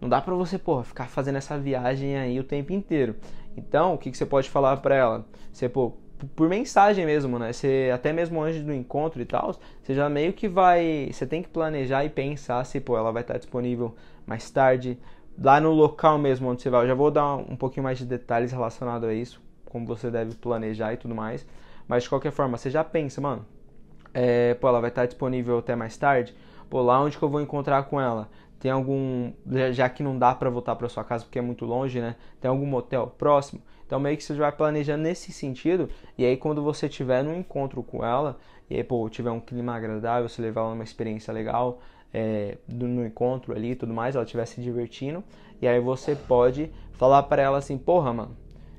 não 0.00 0.08
dá 0.08 0.20
pra 0.20 0.34
você, 0.34 0.58
porra, 0.58 0.84
ficar 0.84 1.08
fazendo 1.08 1.36
essa 1.36 1.58
viagem 1.58 2.16
aí 2.16 2.38
o 2.38 2.44
tempo 2.44 2.72
inteiro. 2.72 3.16
Então, 3.56 3.94
o 3.94 3.98
que, 3.98 4.10
que 4.10 4.16
você 4.16 4.26
pode 4.26 4.48
falar 4.48 4.76
pra 4.78 4.94
ela? 4.94 5.26
Você, 5.52 5.68
pô, 5.68 5.94
por 6.34 6.48
mensagem 6.48 7.06
mesmo, 7.06 7.38
né? 7.38 7.52
Você, 7.52 7.90
até 7.92 8.12
mesmo 8.12 8.40
antes 8.40 8.62
do 8.62 8.72
encontro 8.72 9.20
e 9.20 9.24
tal, 9.24 9.54
você 9.82 9.94
já 9.94 10.08
meio 10.08 10.32
que 10.32 10.48
vai. 10.48 11.08
Você 11.12 11.26
tem 11.26 11.42
que 11.42 11.48
planejar 11.48 12.04
e 12.04 12.08
pensar 12.08 12.64
se, 12.64 12.80
pô, 12.80 12.96
ela 12.96 13.12
vai 13.12 13.22
estar 13.22 13.38
disponível 13.38 13.94
mais 14.26 14.50
tarde, 14.50 14.98
lá 15.40 15.60
no 15.60 15.72
local 15.72 16.18
mesmo 16.18 16.48
onde 16.48 16.62
você 16.62 16.70
vai. 16.70 16.84
Eu 16.84 16.88
já 16.88 16.94
vou 16.94 17.10
dar 17.10 17.36
um 17.36 17.56
pouquinho 17.56 17.84
mais 17.84 17.98
de 17.98 18.04
detalhes 18.04 18.52
relacionados 18.52 19.08
a 19.08 19.14
isso, 19.14 19.40
como 19.64 19.86
você 19.86 20.10
deve 20.10 20.34
planejar 20.34 20.92
e 20.92 20.96
tudo 20.96 21.14
mais. 21.14 21.46
Mas 21.86 22.02
de 22.02 22.08
qualquer 22.08 22.32
forma, 22.32 22.58
você 22.58 22.68
já 22.68 22.84
pensa, 22.84 23.20
mano, 23.20 23.46
é, 24.12 24.54
pô, 24.54 24.68
ela 24.68 24.80
vai 24.80 24.90
estar 24.90 25.06
disponível 25.06 25.58
até 25.58 25.74
mais 25.76 25.96
tarde. 25.96 26.34
Pô, 26.68 26.82
lá 26.82 27.00
onde 27.00 27.16
que 27.16 27.22
eu 27.22 27.28
vou 27.28 27.40
encontrar 27.40 27.84
com 27.84 28.00
ela? 28.00 28.28
Tem 28.58 28.70
algum, 28.70 29.32
já 29.72 29.88
que 29.88 30.02
não 30.02 30.18
dá 30.18 30.34
para 30.34 30.50
voltar 30.50 30.74
para 30.74 30.88
sua 30.88 31.04
casa 31.04 31.24
porque 31.24 31.38
é 31.38 31.42
muito 31.42 31.64
longe, 31.64 32.00
né? 32.00 32.16
Tem 32.40 32.48
algum 32.50 32.66
motel 32.66 33.06
próximo? 33.16 33.62
Então 33.88 33.98
meio 33.98 34.18
que 34.18 34.22
você 34.22 34.34
vai 34.34 34.52
planejando 34.52 35.02
nesse 35.02 35.32
sentido, 35.32 35.88
e 36.18 36.26
aí 36.26 36.36
quando 36.36 36.62
você 36.62 36.90
tiver 36.90 37.24
no 37.24 37.34
encontro 37.34 37.82
com 37.82 38.04
ela, 38.04 38.38
e 38.68 38.76
aí, 38.76 38.84
pô, 38.84 39.08
tiver 39.08 39.30
um 39.30 39.40
clima 39.40 39.74
agradável, 39.74 40.28
você 40.28 40.42
levar 40.42 40.60
ela 40.60 40.70
numa 40.72 40.84
experiência 40.84 41.32
legal, 41.32 41.80
é, 42.12 42.58
no 42.68 43.06
encontro 43.06 43.54
ali 43.54 43.70
e 43.70 43.74
tudo 43.74 43.94
mais, 43.94 44.14
ela 44.14 44.24
estiver 44.24 44.44
se 44.44 44.60
divertindo, 44.60 45.24
e 45.62 45.66
aí 45.66 45.80
você 45.80 46.14
pode 46.14 46.70
falar 46.92 47.22
para 47.22 47.40
ela 47.40 47.56
assim, 47.56 47.78
porra, 47.78 48.12
mano, 48.12 48.36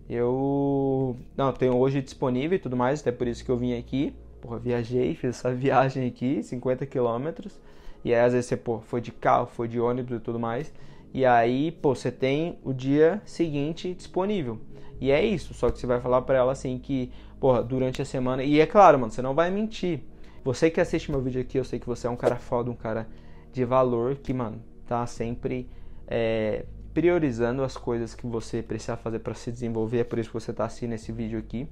eu 0.08 1.18
não 1.36 1.52
tenho 1.54 1.76
hoje 1.76 2.04
disponível 2.04 2.56
e 2.56 2.60
tudo 2.60 2.78
mais, 2.78 3.02
até 3.02 3.12
por 3.12 3.28
isso 3.28 3.44
que 3.44 3.50
eu 3.50 3.58
vim 3.58 3.76
aqui, 3.76 4.14
porra, 4.40 4.60
viajei, 4.60 5.16
fiz 5.16 5.32
essa 5.32 5.50
viagem 5.52 6.08
aqui, 6.08 6.44
50 6.44 6.86
quilômetros, 6.86 7.60
e 8.06 8.14
aí 8.14 8.22
às 8.22 8.34
vezes 8.34 8.46
você, 8.46 8.56
pô, 8.56 8.80
foi 8.80 9.02
de 9.02 9.12
carro, 9.12 9.48
foi 9.48 9.68
de 9.68 9.80
ônibus 9.80 10.18
e 10.18 10.20
tudo 10.20 10.40
mais. 10.40 10.72
E 11.12 11.26
aí, 11.26 11.72
pô, 11.72 11.96
você 11.96 12.12
tem 12.12 12.60
o 12.64 12.72
dia 12.72 13.20
seguinte 13.26 13.96
disponível. 13.96 14.60
E 15.00 15.12
é 15.12 15.24
isso, 15.24 15.54
só 15.54 15.70
que 15.70 15.80
você 15.80 15.88
vai 15.88 16.00
falar 16.02 16.22
para 16.24 16.38
ela 16.38 16.52
assim 16.52 16.78
que, 16.78 17.12
porra, 17.40 17.64
durante 17.64 18.02
a 18.02 18.06
semana. 18.06 18.44
E 18.44 18.60
é 18.60 18.66
claro, 18.66 19.00
mano, 19.00 19.12
você 19.12 19.22
não 19.22 19.34
vai 19.34 19.50
mentir. 19.50 20.02
Você 20.44 20.70
que 20.70 20.82
assiste 20.82 21.12
meu 21.12 21.22
vídeo 21.22 21.42
aqui, 21.42 21.58
eu 21.58 21.64
sei 21.64 21.80
que 21.80 21.88
você 21.88 22.08
é 22.08 22.10
um 22.10 22.16
cara 22.16 22.36
foda, 22.36 22.70
um 22.70 22.76
cara 22.76 23.08
de 23.52 23.64
valor, 23.66 24.16
que, 24.16 24.34
mano, 24.34 24.62
tá 24.86 25.06
sempre 25.06 25.70
é, 26.08 26.66
priorizando 26.94 27.64
as 27.64 27.78
coisas 27.78 28.14
que 28.14 28.26
você 28.26 28.62
precisa 28.62 28.98
fazer 28.98 29.20
para 29.20 29.34
se 29.34 29.52
desenvolver. 29.52 30.00
É 30.00 30.04
por 30.04 30.20
isso 30.20 30.30
que 30.30 30.34
você 30.34 30.52
tá 30.52 30.66
assistindo 30.66 30.94
esse 30.94 31.12
vídeo 31.12 31.40
aqui. 31.40 31.68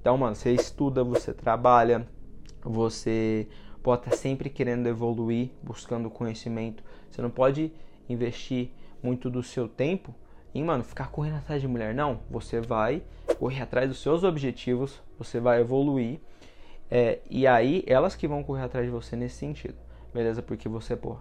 Então, 0.00 0.16
mano, 0.16 0.34
você 0.34 0.52
estuda, 0.52 1.04
você 1.04 1.32
trabalha, 1.34 2.06
você 2.62 3.46
pode 3.82 4.02
estar 4.02 4.16
sempre 4.16 4.48
querendo 4.48 4.86
evoluir, 4.86 5.50
buscando 5.62 6.08
conhecimento. 6.08 6.82
Você 7.10 7.20
não 7.20 7.30
pode 7.30 7.72
investir 8.08 8.70
muito 9.02 9.28
do 9.30 9.42
seu 9.42 9.68
tempo 9.68 10.14
em, 10.54 10.64
mano, 10.64 10.82
ficar 10.82 11.10
correndo 11.10 11.36
atrás 11.36 11.60
de 11.60 11.68
mulher. 11.68 11.94
Não, 11.94 12.20
você 12.30 12.60
vai 12.60 13.02
correr 13.38 13.62
atrás 13.62 13.88
dos 13.88 14.00
seus 14.00 14.24
objetivos, 14.24 15.00
você 15.18 15.38
vai 15.40 15.60
evoluir. 15.60 16.20
É, 16.90 17.20
e 17.30 17.46
aí, 17.46 17.84
elas 17.86 18.16
que 18.16 18.26
vão 18.26 18.42
correr 18.42 18.64
atrás 18.64 18.84
de 18.84 18.90
você 18.90 19.14
nesse 19.14 19.36
sentido, 19.36 19.76
beleza? 20.12 20.42
Porque 20.42 20.68
você, 20.68 20.96
pô, 20.96 21.16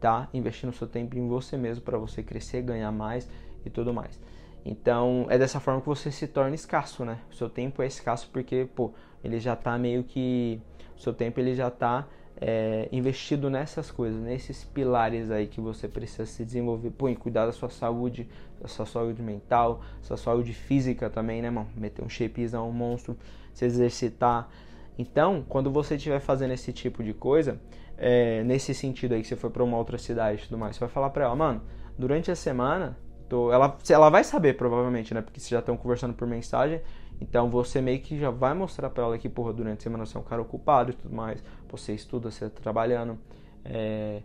tá 0.00 0.28
investindo 0.32 0.72
seu 0.72 0.86
tempo 0.86 1.16
em 1.16 1.26
você 1.28 1.56
mesmo 1.56 1.84
para 1.84 1.98
você 1.98 2.22
crescer, 2.22 2.62
ganhar 2.62 2.92
mais 2.92 3.28
e 3.64 3.70
tudo 3.70 3.92
mais. 3.92 4.20
Então, 4.64 5.26
é 5.28 5.38
dessa 5.38 5.58
forma 5.58 5.80
que 5.80 5.86
você 5.86 6.10
se 6.10 6.28
torna 6.28 6.54
escasso, 6.54 7.04
né? 7.04 7.18
O 7.30 7.34
seu 7.34 7.48
tempo 7.48 7.82
é 7.82 7.86
escasso 7.86 8.28
porque, 8.32 8.68
pô, 8.74 8.92
ele 9.24 9.40
já 9.40 9.56
tá 9.56 9.76
meio 9.78 10.04
que 10.04 10.60
o 10.96 11.00
seu 11.00 11.12
tempo 11.12 11.40
ele 11.40 11.54
já 11.54 11.70
tá 11.70 12.06
é, 12.40 12.88
investido 12.92 13.50
nessas 13.50 13.90
coisas, 13.90 14.20
nesses 14.20 14.64
pilares 14.64 15.30
aí 15.30 15.46
que 15.46 15.60
você 15.60 15.88
precisa 15.88 16.26
se 16.26 16.44
desenvolver, 16.44 16.90
pô, 16.90 17.08
em 17.08 17.14
cuidar 17.14 17.46
da 17.46 17.52
sua 17.52 17.68
saúde, 17.68 18.28
da 18.60 18.68
sua 18.68 18.86
saúde 18.86 19.22
mental, 19.22 19.82
sua 20.02 20.16
saúde 20.16 20.52
física 20.52 21.10
também, 21.10 21.42
né, 21.42 21.50
mano? 21.50 21.68
Meter 21.76 22.04
um 22.04 22.08
shapezão, 22.08 22.68
um 22.68 22.72
monstro, 22.72 23.16
se 23.52 23.64
exercitar. 23.64 24.48
Então, 24.96 25.44
quando 25.48 25.70
você 25.70 25.96
estiver 25.96 26.20
fazendo 26.20 26.52
esse 26.52 26.72
tipo 26.72 27.02
de 27.02 27.12
coisa, 27.12 27.60
é, 27.96 28.42
nesse 28.44 28.72
sentido 28.72 29.14
aí 29.14 29.22
que 29.22 29.28
você 29.28 29.36
foi 29.36 29.50
para 29.50 29.64
uma 29.64 29.76
outra 29.76 29.98
cidade 29.98 30.42
e 30.42 30.44
tudo 30.46 30.58
mais, 30.58 30.76
você 30.76 30.80
vai 30.80 30.88
falar 30.88 31.10
para 31.10 31.24
ela, 31.24 31.34
mano, 31.34 31.62
durante 31.98 32.30
a 32.30 32.36
semana, 32.36 32.96
tô, 33.28 33.52
ela, 33.52 33.76
ela 33.88 34.10
vai 34.10 34.22
saber 34.22 34.56
provavelmente, 34.56 35.12
né, 35.12 35.20
porque 35.20 35.40
vocês 35.40 35.50
já 35.50 35.58
estão 35.58 35.76
conversando 35.76 36.14
por 36.14 36.26
mensagem, 36.26 36.80
então 37.20 37.48
você 37.50 37.80
meio 37.80 38.00
que 38.00 38.18
já 38.18 38.30
vai 38.30 38.54
mostrar 38.54 38.90
para 38.90 39.04
ela 39.04 39.18
que, 39.18 39.28
porra, 39.28 39.52
durante 39.52 39.80
a 39.80 39.82
semana 39.82 40.06
você 40.06 40.16
é 40.16 40.20
um 40.20 40.24
cara 40.24 40.40
ocupado 40.40 40.90
e 40.90 40.94
tudo 40.94 41.14
mais, 41.14 41.42
você 41.68 41.94
estuda, 41.94 42.30
você 42.30 42.48
tá 42.48 42.60
trabalhando, 42.60 43.18
é, 43.64 44.22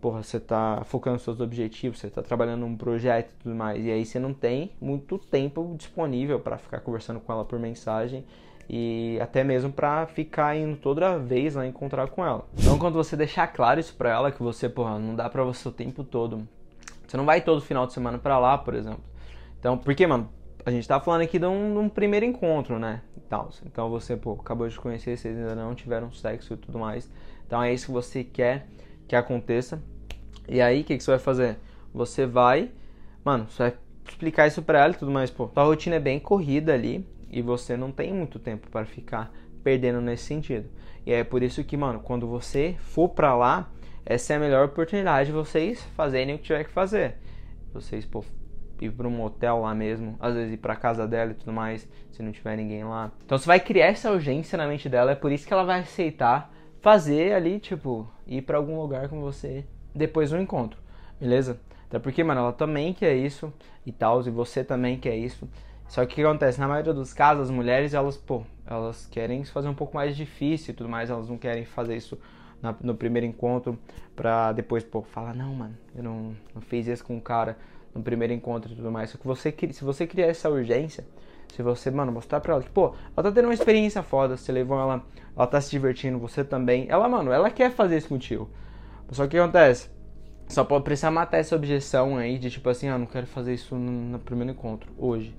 porra, 0.00 0.22
você 0.22 0.38
tá 0.38 0.82
focando 0.84 1.14
nos 1.14 1.22
seus 1.22 1.40
objetivos, 1.40 1.98
você 1.98 2.08
tá 2.08 2.22
trabalhando 2.22 2.60
num 2.60 2.76
projeto 2.76 3.30
e 3.30 3.42
tudo 3.42 3.54
mais, 3.54 3.84
e 3.84 3.90
aí 3.90 4.04
você 4.04 4.18
não 4.18 4.32
tem 4.32 4.70
muito 4.80 5.18
tempo 5.18 5.74
disponível 5.76 6.38
para 6.38 6.58
ficar 6.58 6.80
conversando 6.80 7.20
com 7.20 7.32
ela 7.32 7.44
por 7.44 7.58
mensagem 7.58 8.24
e 8.68 9.18
até 9.20 9.44
mesmo 9.44 9.72
para 9.72 10.06
ficar 10.06 10.56
indo 10.56 10.76
toda 10.76 11.18
vez 11.18 11.54
lá 11.54 11.66
encontrar 11.66 12.08
com 12.08 12.24
ela. 12.24 12.46
Então, 12.58 12.78
quando 12.78 12.94
você 12.94 13.16
deixar 13.16 13.46
claro 13.48 13.78
isso 13.78 13.94
para 13.94 14.10
ela 14.10 14.32
que 14.32 14.42
você, 14.42 14.68
porra, 14.68 14.98
não 14.98 15.14
dá 15.14 15.28
para 15.28 15.44
você 15.44 15.68
o 15.68 15.72
tempo 15.72 16.02
todo. 16.02 16.46
Você 17.06 17.16
não 17.16 17.26
vai 17.26 17.40
todo 17.40 17.60
final 17.60 17.86
de 17.86 17.92
semana 17.92 18.18
para 18.18 18.38
lá, 18.38 18.56
por 18.56 18.74
exemplo. 18.74 19.02
Então, 19.58 19.76
porque, 19.76 20.06
mano, 20.06 20.28
a 20.64 20.70
gente 20.70 20.88
tá 20.88 20.98
falando 20.98 21.22
aqui 21.22 21.38
de 21.38 21.46
um, 21.46 21.72
de 21.72 21.78
um 21.78 21.88
primeiro 21.88 22.24
encontro, 22.24 22.78
né? 22.78 23.02
Então, 23.26 23.48
então 23.66 23.90
você, 23.90 24.16
pô, 24.16 24.32
acabou 24.32 24.68
de 24.68 24.78
conhecer, 24.78 25.16
vocês 25.16 25.36
ainda 25.36 25.54
não 25.54 25.74
tiveram 25.74 26.10
sexo 26.12 26.54
e 26.54 26.56
tudo 26.56 26.78
mais. 26.78 27.10
Então 27.46 27.62
é 27.62 27.72
isso 27.72 27.86
que 27.86 27.92
você 27.92 28.24
quer 28.24 28.66
que 29.06 29.14
aconteça. 29.14 29.82
E 30.48 30.60
aí, 30.60 30.80
o 30.80 30.84
que, 30.84 30.96
que 30.96 31.02
você 31.02 31.10
vai 31.10 31.20
fazer? 31.20 31.58
Você 31.92 32.26
vai, 32.26 32.70
mano, 33.24 33.46
você 33.48 33.64
vai 33.64 33.74
explicar 34.08 34.46
isso 34.46 34.62
pra 34.62 34.84
ela 34.84 34.92
e 34.92 34.96
tudo 34.96 35.10
mais, 35.10 35.30
pô. 35.30 35.48
Sua 35.52 35.64
rotina 35.64 35.96
é 35.96 36.00
bem 36.00 36.18
corrida 36.18 36.72
ali 36.72 37.06
e 37.30 37.42
você 37.42 37.76
não 37.76 37.90
tem 37.90 38.12
muito 38.12 38.38
tempo 38.38 38.68
para 38.70 38.86
ficar 38.86 39.32
perdendo 39.62 40.00
nesse 40.00 40.24
sentido. 40.24 40.68
E 41.06 41.12
é 41.12 41.24
por 41.24 41.42
isso 41.42 41.62
que, 41.64 41.76
mano, 41.76 42.00
quando 42.00 42.26
você 42.26 42.76
for 42.78 43.08
pra 43.10 43.34
lá, 43.34 43.70
essa 44.04 44.32
é 44.32 44.36
a 44.36 44.40
melhor 44.40 44.66
oportunidade 44.66 45.26
de 45.26 45.32
vocês 45.32 45.82
fazerem 45.96 46.34
o 46.34 46.38
que 46.38 46.44
tiver 46.44 46.64
que 46.64 46.70
fazer. 46.70 47.16
Vocês, 47.72 48.04
pô, 48.04 48.24
ir 48.80 48.90
para 48.90 49.06
um 49.06 49.10
motel 49.10 49.60
lá 49.60 49.74
mesmo, 49.74 50.16
às 50.20 50.34
vezes 50.34 50.54
ir 50.54 50.56
para 50.56 50.76
casa 50.76 51.06
dela 51.06 51.30
e 51.30 51.34
tudo 51.34 51.52
mais, 51.52 51.88
se 52.10 52.22
não 52.22 52.32
tiver 52.32 52.56
ninguém 52.56 52.84
lá. 52.84 53.12
Então 53.24 53.38
você 53.38 53.46
vai 53.46 53.60
criar 53.60 53.86
essa 53.86 54.10
urgência 54.10 54.56
na 54.56 54.66
mente 54.66 54.88
dela, 54.88 55.12
é 55.12 55.14
por 55.14 55.32
isso 55.32 55.46
que 55.46 55.52
ela 55.52 55.64
vai 55.64 55.80
aceitar 55.80 56.52
fazer 56.80 57.32
ali, 57.32 57.58
tipo, 57.58 58.08
ir 58.26 58.42
para 58.42 58.58
algum 58.58 58.80
lugar 58.80 59.08
com 59.08 59.20
você 59.20 59.64
depois 59.94 60.30
do 60.30 60.38
encontro, 60.38 60.78
beleza? 61.18 61.58
Até 61.88 61.98
porque, 61.98 62.24
mano, 62.24 62.40
ela 62.40 62.52
também 62.52 62.92
quer 62.92 63.14
isso 63.14 63.52
e 63.86 63.92
tal, 63.92 64.20
e 64.26 64.30
você 64.30 64.64
também 64.64 64.98
quer 64.98 65.16
isso. 65.16 65.48
Só 65.86 66.04
que 66.04 66.12
o 66.12 66.16
que 66.16 66.22
acontece? 66.22 66.58
Na 66.58 66.66
maioria 66.66 66.92
dos 66.92 67.12
casos, 67.12 67.44
as 67.44 67.50
mulheres, 67.50 67.94
elas, 67.94 68.16
pô, 68.16 68.42
elas 68.66 69.06
querem 69.06 69.44
fazer 69.44 69.68
um 69.68 69.74
pouco 69.74 69.94
mais 69.94 70.16
difícil 70.16 70.72
e 70.72 70.76
tudo 70.76 70.88
mais, 70.88 71.08
elas 71.08 71.28
não 71.28 71.38
querem 71.38 71.64
fazer 71.64 71.96
isso 71.96 72.18
no 72.82 72.94
primeiro 72.94 73.26
encontro 73.26 73.78
pra 74.16 74.52
depois, 74.52 74.82
pô, 74.82 75.02
falar, 75.02 75.34
não, 75.34 75.54
mano, 75.54 75.76
eu 75.94 76.02
não, 76.02 76.36
não 76.54 76.62
fiz 76.62 76.86
isso 76.86 77.04
com 77.04 77.16
o 77.16 77.20
cara 77.20 77.56
no 77.94 78.02
primeiro 78.02 78.32
encontro 78.32 78.72
e 78.72 78.76
tudo 78.76 78.90
mais. 78.90 79.10
Só 79.10 79.18
que 79.18 79.26
você, 79.26 79.54
se 79.72 79.84
você 79.84 80.06
criar 80.06 80.26
essa 80.26 80.50
urgência, 80.50 81.04
se 81.54 81.62
você, 81.62 81.90
mano, 81.90 82.10
mostrar 82.10 82.40
pra 82.40 82.54
ela 82.54 82.62
que, 82.62 82.70
pô, 82.70 82.94
ela 83.16 83.22
tá 83.22 83.32
tendo 83.32 83.44
uma 83.44 83.54
experiência 83.54 84.02
foda, 84.02 84.36
você 84.36 84.50
levou 84.50 84.78
ela, 84.78 85.04
ela 85.36 85.46
tá 85.46 85.60
se 85.60 85.70
divertindo, 85.70 86.18
você 86.18 86.42
também. 86.42 86.86
Ela, 86.88 87.08
mano, 87.08 87.30
ela 87.30 87.50
quer 87.50 87.70
fazer 87.70 87.96
isso 87.96 88.08
contigo. 88.08 88.50
Só 89.10 89.22
que 89.22 89.28
o 89.28 89.30
que 89.30 89.38
acontece? 89.38 89.88
Só 90.48 90.64
pode 90.64 90.84
precisar 90.84 91.10
matar 91.10 91.38
essa 91.38 91.54
objeção 91.54 92.16
aí 92.16 92.38
de 92.38 92.50
tipo 92.50 92.68
assim, 92.68 92.88
ah, 92.88 92.98
não 92.98 93.06
quero 93.06 93.26
fazer 93.26 93.54
isso 93.54 93.76
no, 93.76 94.18
primeiro 94.18 94.52
encontro, 94.52 94.92
hoje. 94.98 95.34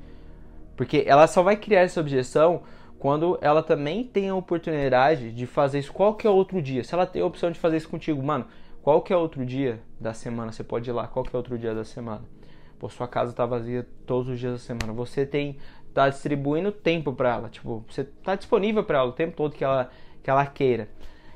Porque 0.75 1.03
ela 1.05 1.27
só 1.27 1.43
vai 1.43 1.57
criar 1.57 1.81
essa 1.81 1.99
objeção 1.99 2.63
quando 2.97 3.37
ela 3.41 3.61
também 3.61 4.03
tem 4.03 4.29
a 4.29 4.35
oportunidade 4.35 5.31
de 5.31 5.45
fazer 5.45 5.79
isso 5.79 5.93
qualquer 5.93 6.29
outro 6.29 6.61
dia. 6.61 6.83
Se 6.83 6.93
ela 6.93 7.05
tem 7.05 7.21
a 7.21 7.25
opção 7.25 7.51
de 7.51 7.59
fazer 7.59 7.77
isso 7.77 7.89
contigo, 7.89 8.21
mano, 8.23 8.45
qualquer 8.81 9.15
outro 9.17 9.45
dia 9.45 9.81
da 9.99 10.13
semana 10.13 10.51
você 10.51 10.63
pode 10.63 10.89
ir 10.89 10.93
lá, 10.93 11.07
qualquer 11.07 11.37
outro 11.37 11.57
dia 11.57 11.75
da 11.75 11.83
semana. 11.83 12.23
Sua 12.89 13.07
casa 13.07 13.33
tá 13.33 13.45
vazia 13.45 13.87
todos 14.05 14.29
os 14.29 14.39
dias 14.39 14.53
da 14.53 14.59
semana. 14.59 14.93
Você 14.93 15.25
tem 15.25 15.57
tá 15.93 16.09
distribuindo 16.09 16.73
tempo 16.73 17.13
para 17.13 17.33
ela, 17.35 17.49
tipo, 17.49 17.85
você 17.89 18.03
tá 18.03 18.35
disponível 18.35 18.83
para 18.83 18.97
ela 18.97 19.07
o 19.07 19.13
tempo 19.13 19.37
todo 19.37 19.55
que 19.55 19.63
ela 19.63 19.89
que 20.21 20.29
ela 20.29 20.45
queira. 20.45 20.89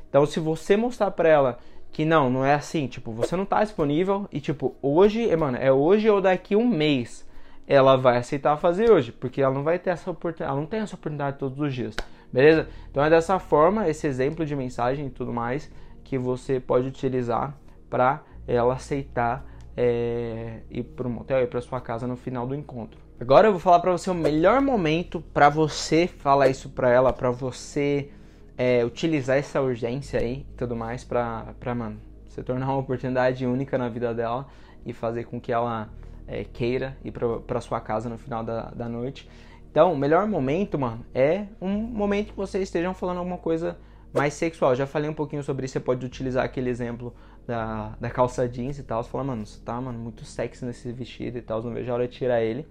Então, 0.09 0.25
se 0.25 0.39
você 0.39 0.75
mostrar 0.75 1.11
para 1.11 1.29
ela 1.29 1.59
que 1.91 2.03
não, 2.03 2.29
não 2.29 2.43
é 2.43 2.55
assim, 2.55 2.87
tipo, 2.87 3.11
você 3.11 3.35
não 3.35 3.45
tá 3.45 3.63
disponível 3.63 4.27
e 4.31 4.41
tipo, 4.41 4.75
hoje, 4.81 5.33
mano, 5.35 5.57
é 5.57 5.71
hoje 5.71 6.09
ou 6.09 6.19
daqui 6.19 6.55
um 6.55 6.67
mês, 6.67 7.25
ela 7.67 7.95
vai 7.95 8.17
aceitar 8.17 8.57
fazer 8.57 8.91
hoje, 8.91 9.11
porque 9.11 9.41
ela 9.41 9.53
não 9.53 9.63
vai 9.63 9.77
ter 9.77 9.91
essa 9.91 10.09
oportunidade, 10.09 10.51
ela 10.51 10.59
não 10.59 10.67
tem 10.67 10.79
essa 10.79 10.95
oportunidade 10.95 11.37
todos 11.37 11.59
os 11.59 11.73
dias. 11.73 11.95
Beleza? 12.33 12.67
Então 12.89 13.03
é 13.03 13.09
dessa 13.09 13.39
forma, 13.39 13.87
esse 13.87 14.07
exemplo 14.07 14.45
de 14.45 14.55
mensagem 14.55 15.07
e 15.07 15.09
tudo 15.09 15.31
mais 15.31 15.71
que 16.03 16.17
você 16.17 16.59
pode 16.59 16.87
utilizar 16.87 17.55
para 17.89 18.23
ela 18.47 18.73
aceitar 18.73 19.45
é, 19.75 20.59
ir 20.69 20.83
para 20.83 21.07
o 21.07 21.09
motel, 21.09 21.41
ir 21.41 21.47
para 21.47 21.61
sua 21.61 21.79
casa 21.79 22.07
no 22.07 22.15
final 22.15 22.45
do 22.45 22.55
encontro. 22.55 22.99
Agora 23.19 23.47
eu 23.47 23.51
vou 23.51 23.59
falar 23.59 23.79
para 23.79 23.91
você 23.91 24.09
o 24.09 24.13
melhor 24.13 24.61
momento 24.61 25.21
para 25.33 25.49
você 25.49 26.07
falar 26.07 26.47
isso 26.47 26.69
para 26.69 26.89
ela, 26.89 27.11
para 27.11 27.29
você 27.29 28.09
é, 28.57 28.83
utilizar 28.85 29.37
essa 29.37 29.61
urgência 29.61 30.19
aí 30.19 30.45
e 30.49 30.53
tudo 30.57 30.75
mais 30.75 31.03
para, 31.03 31.53
para 31.59 31.75
mano, 31.75 31.99
se 32.29 32.41
tornar 32.43 32.67
uma 32.67 32.77
oportunidade 32.77 33.45
única 33.45 33.77
na 33.77 33.89
vida 33.89 34.13
dela 34.13 34.47
e 34.85 34.93
fazer 34.93 35.25
com 35.25 35.39
que 35.39 35.51
ela 35.51 35.89
é, 36.27 36.43
queira 36.43 36.97
ir 37.03 37.11
para 37.11 37.59
sua 37.59 37.81
casa 37.81 38.07
no 38.09 38.17
final 38.17 38.43
da, 38.43 38.69
da 38.71 38.87
noite. 38.87 39.29
Então, 39.71 39.93
o 39.93 39.97
melhor 39.97 40.27
momento, 40.27 40.79
mano, 40.79 41.05
é 41.13 41.45
um 41.61 41.69
momento 41.69 42.31
que 42.31 42.37
vocês 42.37 42.63
estejam 42.63 42.93
falando 42.93 43.17
alguma 43.17 43.37
coisa 43.37 43.77
mais 44.13 44.33
sexual. 44.33 44.75
Já 44.75 44.87
falei 44.87 45.09
um 45.09 45.13
pouquinho 45.13 45.43
sobre 45.43 45.65
isso, 45.65 45.73
você 45.73 45.79
pode 45.79 46.05
utilizar 46.05 46.43
aquele 46.43 46.69
exemplo 46.69 47.13
da, 47.49 47.95
da 47.99 48.09
calça 48.11 48.47
jeans 48.47 48.77
e 48.77 48.83
tal. 48.83 49.03
Você 49.03 49.09
fala, 49.09 49.23
mano, 49.23 49.45
você 49.45 49.59
tá, 49.59 49.81
mano, 49.81 49.97
muito 49.97 50.23
sexy 50.23 50.63
nesse 50.63 50.91
vestido 50.91 51.39
e 51.39 51.41
tal, 51.41 51.61
não 51.63 51.73
vejo 51.73 51.91
a 51.91 51.95
hora 51.95 52.07
de 52.07 52.15
tirar 52.15 52.41
ele. 52.41 52.65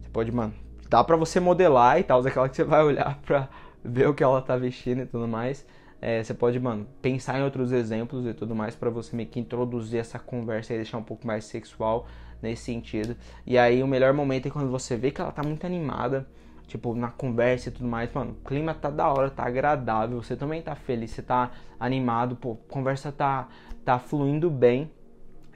Você 0.00 0.08
pode, 0.10 0.32
mano, 0.32 0.52
dá 0.90 1.04
pra 1.04 1.16
você 1.16 1.38
modelar 1.38 2.00
e 2.00 2.02
tal, 2.02 2.20
aquela 2.26 2.48
que 2.48 2.56
você 2.56 2.64
vai 2.64 2.82
olhar 2.82 3.18
pra 3.24 3.48
ver 3.84 4.08
o 4.08 4.14
que 4.14 4.22
ela 4.22 4.42
tá 4.42 4.56
vestindo 4.56 5.02
e 5.02 5.06
tudo 5.06 5.28
mais. 5.28 5.64
É, 6.00 6.22
você 6.22 6.34
pode, 6.34 6.58
mano, 6.58 6.84
pensar 7.00 7.38
em 7.38 7.44
outros 7.44 7.70
exemplos 7.70 8.26
e 8.26 8.34
tudo 8.34 8.56
mais 8.56 8.74
para 8.74 8.90
você 8.90 9.14
meio 9.14 9.28
que 9.28 9.38
introduzir 9.38 10.00
essa 10.00 10.18
conversa 10.18 10.74
e 10.74 10.76
deixar 10.76 10.98
um 10.98 11.02
pouco 11.04 11.24
mais 11.24 11.44
sexual 11.44 12.08
nesse 12.42 12.64
sentido. 12.64 13.16
E 13.46 13.56
aí 13.56 13.84
o 13.84 13.86
melhor 13.86 14.12
momento 14.12 14.46
é 14.46 14.50
quando 14.50 14.68
você 14.68 14.96
vê 14.96 15.12
que 15.12 15.20
ela 15.20 15.30
tá 15.30 15.44
muito 15.44 15.64
animada, 15.64 16.26
tipo, 16.66 16.94
na 16.94 17.10
conversa 17.10 17.68
e 17.68 17.72
tudo 17.72 17.88
mais, 17.88 18.12
mano, 18.12 18.32
o 18.32 18.46
clima 18.46 18.74
tá 18.74 18.90
da 18.90 19.08
hora, 19.08 19.30
tá 19.30 19.44
agradável, 19.44 20.22
você 20.22 20.36
também 20.36 20.62
tá 20.62 20.74
feliz, 20.74 21.10
você 21.10 21.22
tá 21.22 21.50
animado, 21.78 22.36
pô, 22.36 22.52
a 22.52 22.72
conversa 22.72 23.12
tá 23.12 23.48
tá 23.84 23.98
fluindo 23.98 24.50
bem. 24.50 24.90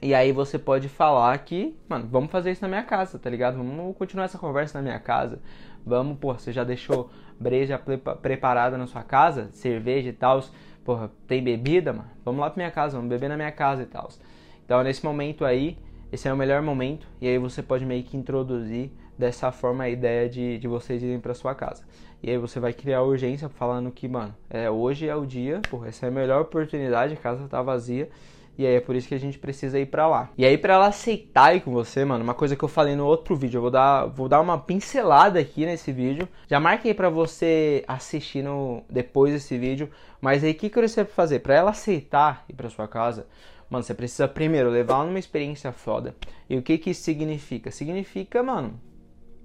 E 0.01 0.13
aí 0.13 0.31
você 0.31 0.59
pode 0.59 0.87
falar 0.87 1.35
que, 1.39 1.75
mano, 1.89 2.07
vamos 2.07 2.29
fazer 2.29 2.51
isso 2.51 2.61
na 2.61 2.67
minha 2.67 2.83
casa, 2.83 3.17
tá 3.17 3.29
ligado? 3.29 3.57
Vamos 3.57 3.97
continuar 3.97 4.25
essa 4.25 4.37
conversa 4.37 4.77
na 4.77 4.83
minha 4.83 4.99
casa. 4.99 5.39
Vamos, 5.85 6.19
pô, 6.19 6.33
você 6.33 6.51
já 6.51 6.63
deixou 6.63 7.09
breja 7.39 7.81
preparada 8.21 8.77
na 8.77 8.85
sua 8.85 9.01
casa, 9.03 9.49
cerveja 9.51 10.09
e 10.09 10.13
tal. 10.13 10.43
Porra, 10.83 11.09
tem 11.27 11.43
bebida, 11.43 11.93
mano? 11.93 12.09
Vamos 12.23 12.41
lá 12.41 12.49
pra 12.49 12.57
minha 12.57 12.71
casa, 12.71 12.95
vamos 12.95 13.09
beber 13.09 13.27
na 13.27 13.35
minha 13.35 13.51
casa 13.51 13.83
e 13.83 13.85
tal. 13.87 14.09
Então, 14.63 14.83
nesse 14.83 15.03
momento 15.03 15.43
aí, 15.43 15.77
esse 16.11 16.27
é 16.27 16.33
o 16.33 16.37
melhor 16.37 16.61
momento. 16.61 17.07
E 17.19 17.27
aí 17.27 17.37
você 17.39 17.63
pode 17.63 17.85
meio 17.85 18.03
que 18.03 18.15
introduzir 18.15 18.91
dessa 19.17 19.51
forma 19.51 19.85
a 19.85 19.89
ideia 19.89 20.29
de, 20.29 20.57
de 20.57 20.67
vocês 20.67 21.01
irem 21.01 21.19
para 21.19 21.33
sua 21.33 21.55
casa. 21.55 21.83
E 22.21 22.29
aí 22.29 22.37
você 22.37 22.59
vai 22.59 22.73
criar 22.73 23.01
urgência 23.03 23.49
falando 23.49 23.91
que, 23.91 24.07
mano, 24.07 24.35
é, 24.49 24.69
hoje 24.69 25.07
é 25.07 25.15
o 25.15 25.25
dia, 25.25 25.61
porra, 25.69 25.87
essa 25.87 26.05
é 26.05 26.09
a 26.09 26.11
melhor 26.11 26.41
oportunidade, 26.41 27.13
a 27.13 27.17
casa 27.17 27.47
tá 27.47 27.61
vazia. 27.61 28.09
E 28.57 28.65
aí 28.65 28.73
é 28.73 28.79
por 28.79 28.95
isso 28.95 29.07
que 29.07 29.13
a 29.13 29.19
gente 29.19 29.37
precisa 29.37 29.79
ir 29.79 29.85
para 29.85 30.07
lá. 30.07 30.31
E 30.35 30.43
aí 30.43 30.57
para 30.57 30.73
ela 30.73 30.87
aceitar 30.87 31.55
ir 31.55 31.61
com 31.61 31.71
você, 31.71 32.03
mano, 32.03 32.23
uma 32.23 32.33
coisa 32.33 32.55
que 32.55 32.63
eu 32.63 32.67
falei 32.67 32.95
no 32.95 33.05
outro 33.05 33.35
vídeo, 33.35 33.59
eu 33.59 33.61
vou 33.61 33.69
dar, 33.69 34.07
vou 34.07 34.27
dar 34.27 34.41
uma 34.41 34.57
pincelada 34.57 35.39
aqui 35.39 35.63
nesse 35.63 35.91
vídeo. 35.91 36.27
Já 36.47 36.59
marquei 36.59 36.91
para 36.93 37.07
você 37.07 37.83
assistir 37.87 38.41
no, 38.41 38.83
depois 38.89 39.31
desse 39.31 39.55
vídeo, 39.59 39.91
mas 40.19 40.43
aí 40.43 40.51
o 40.51 40.55
que 40.55 40.71
que 40.71 40.81
você 40.81 41.03
vai 41.03 41.13
fazer? 41.13 41.39
Para 41.39 41.53
ela 41.53 41.69
aceitar 41.69 42.45
ir 42.49 42.53
para 42.53 42.67
sua 42.67 42.87
casa, 42.87 43.27
mano, 43.69 43.83
você 43.83 43.93
precisa 43.93 44.27
primeiro 44.27 44.71
levar 44.71 44.95
ela 44.95 45.05
numa 45.05 45.19
experiência 45.19 45.71
foda. 45.71 46.15
E 46.49 46.57
o 46.57 46.63
que 46.63 46.79
que 46.79 46.89
isso 46.89 47.03
significa? 47.03 47.69
Significa, 47.69 48.41
mano, 48.41 48.81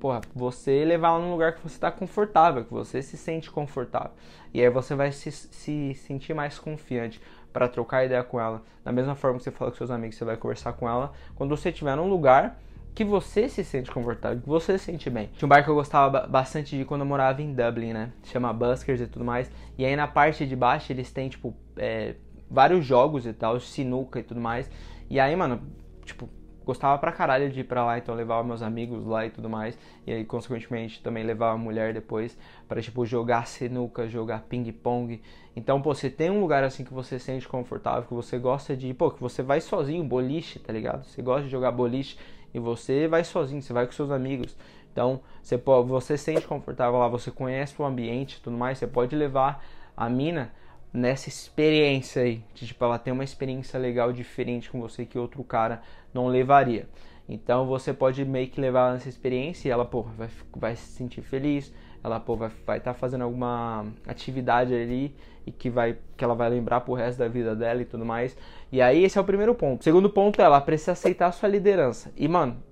porra, 0.03 0.21
você 0.35 0.85
levar 0.85 1.11
ela 1.11 1.21
num 1.21 1.31
lugar 1.31 1.55
que 1.55 1.63
você 1.63 1.77
está 1.77 1.89
confortável, 1.89 2.65
que 2.65 2.73
você 2.73 3.01
se 3.01 3.17
sente 3.17 3.49
confortável. 3.49 4.11
E 4.53 4.61
aí 4.61 4.69
você 4.69 4.97
vai 4.97 5.13
se, 5.13 5.31
se 5.31 5.95
sentir 5.95 6.35
mais 6.35 6.59
confiante. 6.59 7.21
para 7.53 7.69
trocar 7.69 8.05
ideia 8.05 8.25
com 8.25 8.41
ela. 8.41 8.63
Da 8.83 8.91
mesma 8.91 9.15
forma 9.15 9.39
que 9.39 9.45
você 9.45 9.53
fala 9.53 9.71
com 9.71 9.77
seus 9.77 9.93
amigos, 9.93 10.17
você 10.17 10.25
vai 10.25 10.37
conversar 10.37 10.73
com 10.73 10.89
ela. 10.89 11.13
Quando 11.37 11.57
você 11.57 11.69
estiver 11.69 11.95
num 11.95 12.09
lugar 12.09 12.59
que 12.95 13.05
você 13.05 13.49
se 13.49 13.63
sente 13.63 13.93
confortável, 13.93 14.41
que 14.41 14.49
você 14.49 14.77
se 14.77 14.87
sente 14.87 15.09
bem. 15.09 15.31
Tinha 15.37 15.47
um 15.47 15.49
bar 15.49 15.63
que 15.63 15.71
eu 15.71 15.75
gostava 15.75 16.27
bastante 16.27 16.77
de 16.77 16.85
quando 16.85 17.03
eu 17.03 17.07
morava 17.07 17.41
em 17.41 17.55
Dublin, 17.55 17.93
né? 17.93 18.13
Chama 18.25 18.53
Buskers 18.53 19.03
e 19.03 19.07
tudo 19.07 19.25
mais. 19.25 19.53
E 19.79 19.85
aí 19.85 19.95
na 19.95 20.09
parte 20.09 20.45
de 20.45 20.57
baixo 20.57 20.91
eles 20.91 21.13
têm, 21.13 21.29
tipo, 21.29 21.55
é, 21.77 22.17
vários 22.51 22.85
jogos 22.85 23.25
e 23.25 23.33
tal, 23.33 23.61
sinuca 23.61 24.19
e 24.19 24.25
tudo 24.25 24.41
mais. 24.41 24.69
E 25.09 25.21
aí, 25.21 25.37
mano, 25.37 25.61
tipo, 26.05 26.29
gostava 26.65 26.99
pra 26.99 27.13
caralho 27.13 27.51
de 27.51 27.61
ir 27.61 27.65
pra 27.65 27.85
lá, 27.85 27.99
então 27.99 28.15
levava 28.15 28.43
meus 28.43 28.63
amigos 28.63 29.07
lá 29.07 29.27
e 29.27 29.31
tudo 29.31 29.49
mais. 29.49 29.79
E 30.07 30.13
aí, 30.13 30.25
consequentemente, 30.25 31.03
também 31.03 31.25
levava 31.25 31.55
a 31.55 31.59
mulher 31.59 31.93
depois 31.93 32.37
para 32.69 32.81
tipo, 32.81 33.05
jogar 33.05 33.47
sinuca, 33.47 34.09
jogar 34.09 34.43
ping-pong. 34.43 35.21
Então, 35.55 35.81
pô, 35.83 35.95
você 35.95 36.09
tem 36.09 36.31
um 36.31 36.41
lugar 36.41 36.65
assim 36.65 36.85
que 36.85 36.93
você 36.93 37.19
se 37.19 37.27
sente 37.27 37.49
confortável, 37.49 38.05
que 38.05 38.15
você 38.15 38.39
gosta 38.39 38.77
de 38.77 38.89
ir, 38.89 38.95
pô, 38.95 39.11
que 39.11 39.21
você 39.21 39.43
vai 39.43 39.61
sozinho, 39.61 40.03
boliche, 40.05 40.59
tá 40.59 40.73
ligado? 40.73 41.05
Você 41.05 41.21
gosta 41.21 41.45
de 41.45 41.51
jogar 41.51 41.73
boliche 41.73 42.17
e 42.55 42.59
você 42.59 43.07
vai 43.09 43.25
sozinho, 43.25 43.61
você 43.61 43.73
vai 43.73 43.87
com 43.87 43.93
seus 43.93 44.11
amigos. 44.11 44.57
Então, 44.93 45.21
você, 45.43 45.57
pô, 45.57 45.83
você 45.83 46.19
se 46.19 46.25
sente 46.25 46.47
confortável 46.47 46.99
lá, 46.99 47.09
você 47.09 47.31
conhece 47.31 47.75
o 47.81 47.85
ambiente 47.85 48.37
e 48.37 48.41
tudo 48.41 48.57
mais, 48.57 48.79
você 48.79 48.87
pode 48.87 49.17
levar 49.17 49.65
a 49.97 50.09
mina 50.09 50.53
nessa 50.93 51.29
experiência 51.29 52.23
aí, 52.23 52.45
de 52.55 52.67
tipo, 52.67 52.85
ela 52.85 52.99
tem 52.99 53.13
uma 53.13 53.25
experiência 53.25 53.79
legal 53.79 54.13
diferente 54.13 54.71
com 54.71 54.81
você 54.81 55.07
que 55.07 55.19
outro 55.19 55.43
cara 55.43 55.83
não 56.13 56.27
levaria. 56.27 56.89
Então 57.29 57.67
você 57.67 57.93
pode 57.93 58.25
meio 58.25 58.49
que 58.49 58.61
levar 58.61 58.81
ela 58.81 58.93
nessa 58.95 59.09
experiência 59.09 59.69
e 59.69 59.71
ela, 59.71 59.85
pô, 59.85 60.03
vai, 60.03 60.29
vai 60.55 60.77
se 60.77 60.87
sentir 60.93 61.23
feliz, 61.23 61.73
ela, 62.05 62.19
pô, 62.21 62.37
vai 62.37 62.49
estar 62.49 62.63
vai 62.67 62.81
tá 62.81 62.93
fazendo 62.93 63.23
alguma 63.23 63.87
atividade 64.07 64.75
ali 64.75 65.15
e 65.47 65.53
que, 65.53 65.71
vai, 65.71 65.97
que 66.17 66.25
ela 66.25 66.35
vai 66.35 66.51
lembrar 66.51 66.81
pro 66.81 66.95
resto 66.95 67.19
da 67.19 67.29
vida 67.29 67.55
dela 67.55 67.81
e 67.81 67.85
tudo 67.85 68.05
mais. 68.05 68.37
E 68.71 68.83
aí 68.83 69.05
esse 69.05 69.17
é 69.17 69.21
o 69.21 69.25
primeiro 69.25 69.55
ponto. 69.55 69.85
Segundo 69.85 70.11
ponto 70.11 70.41
é 70.41 70.45
ela 70.45 70.61
precisa 70.61 70.93
aceitar 70.93 71.29
a 71.29 71.33
sua 71.33 71.49
liderança. 71.49 72.13
E, 72.17 72.29
mano, 72.29 72.63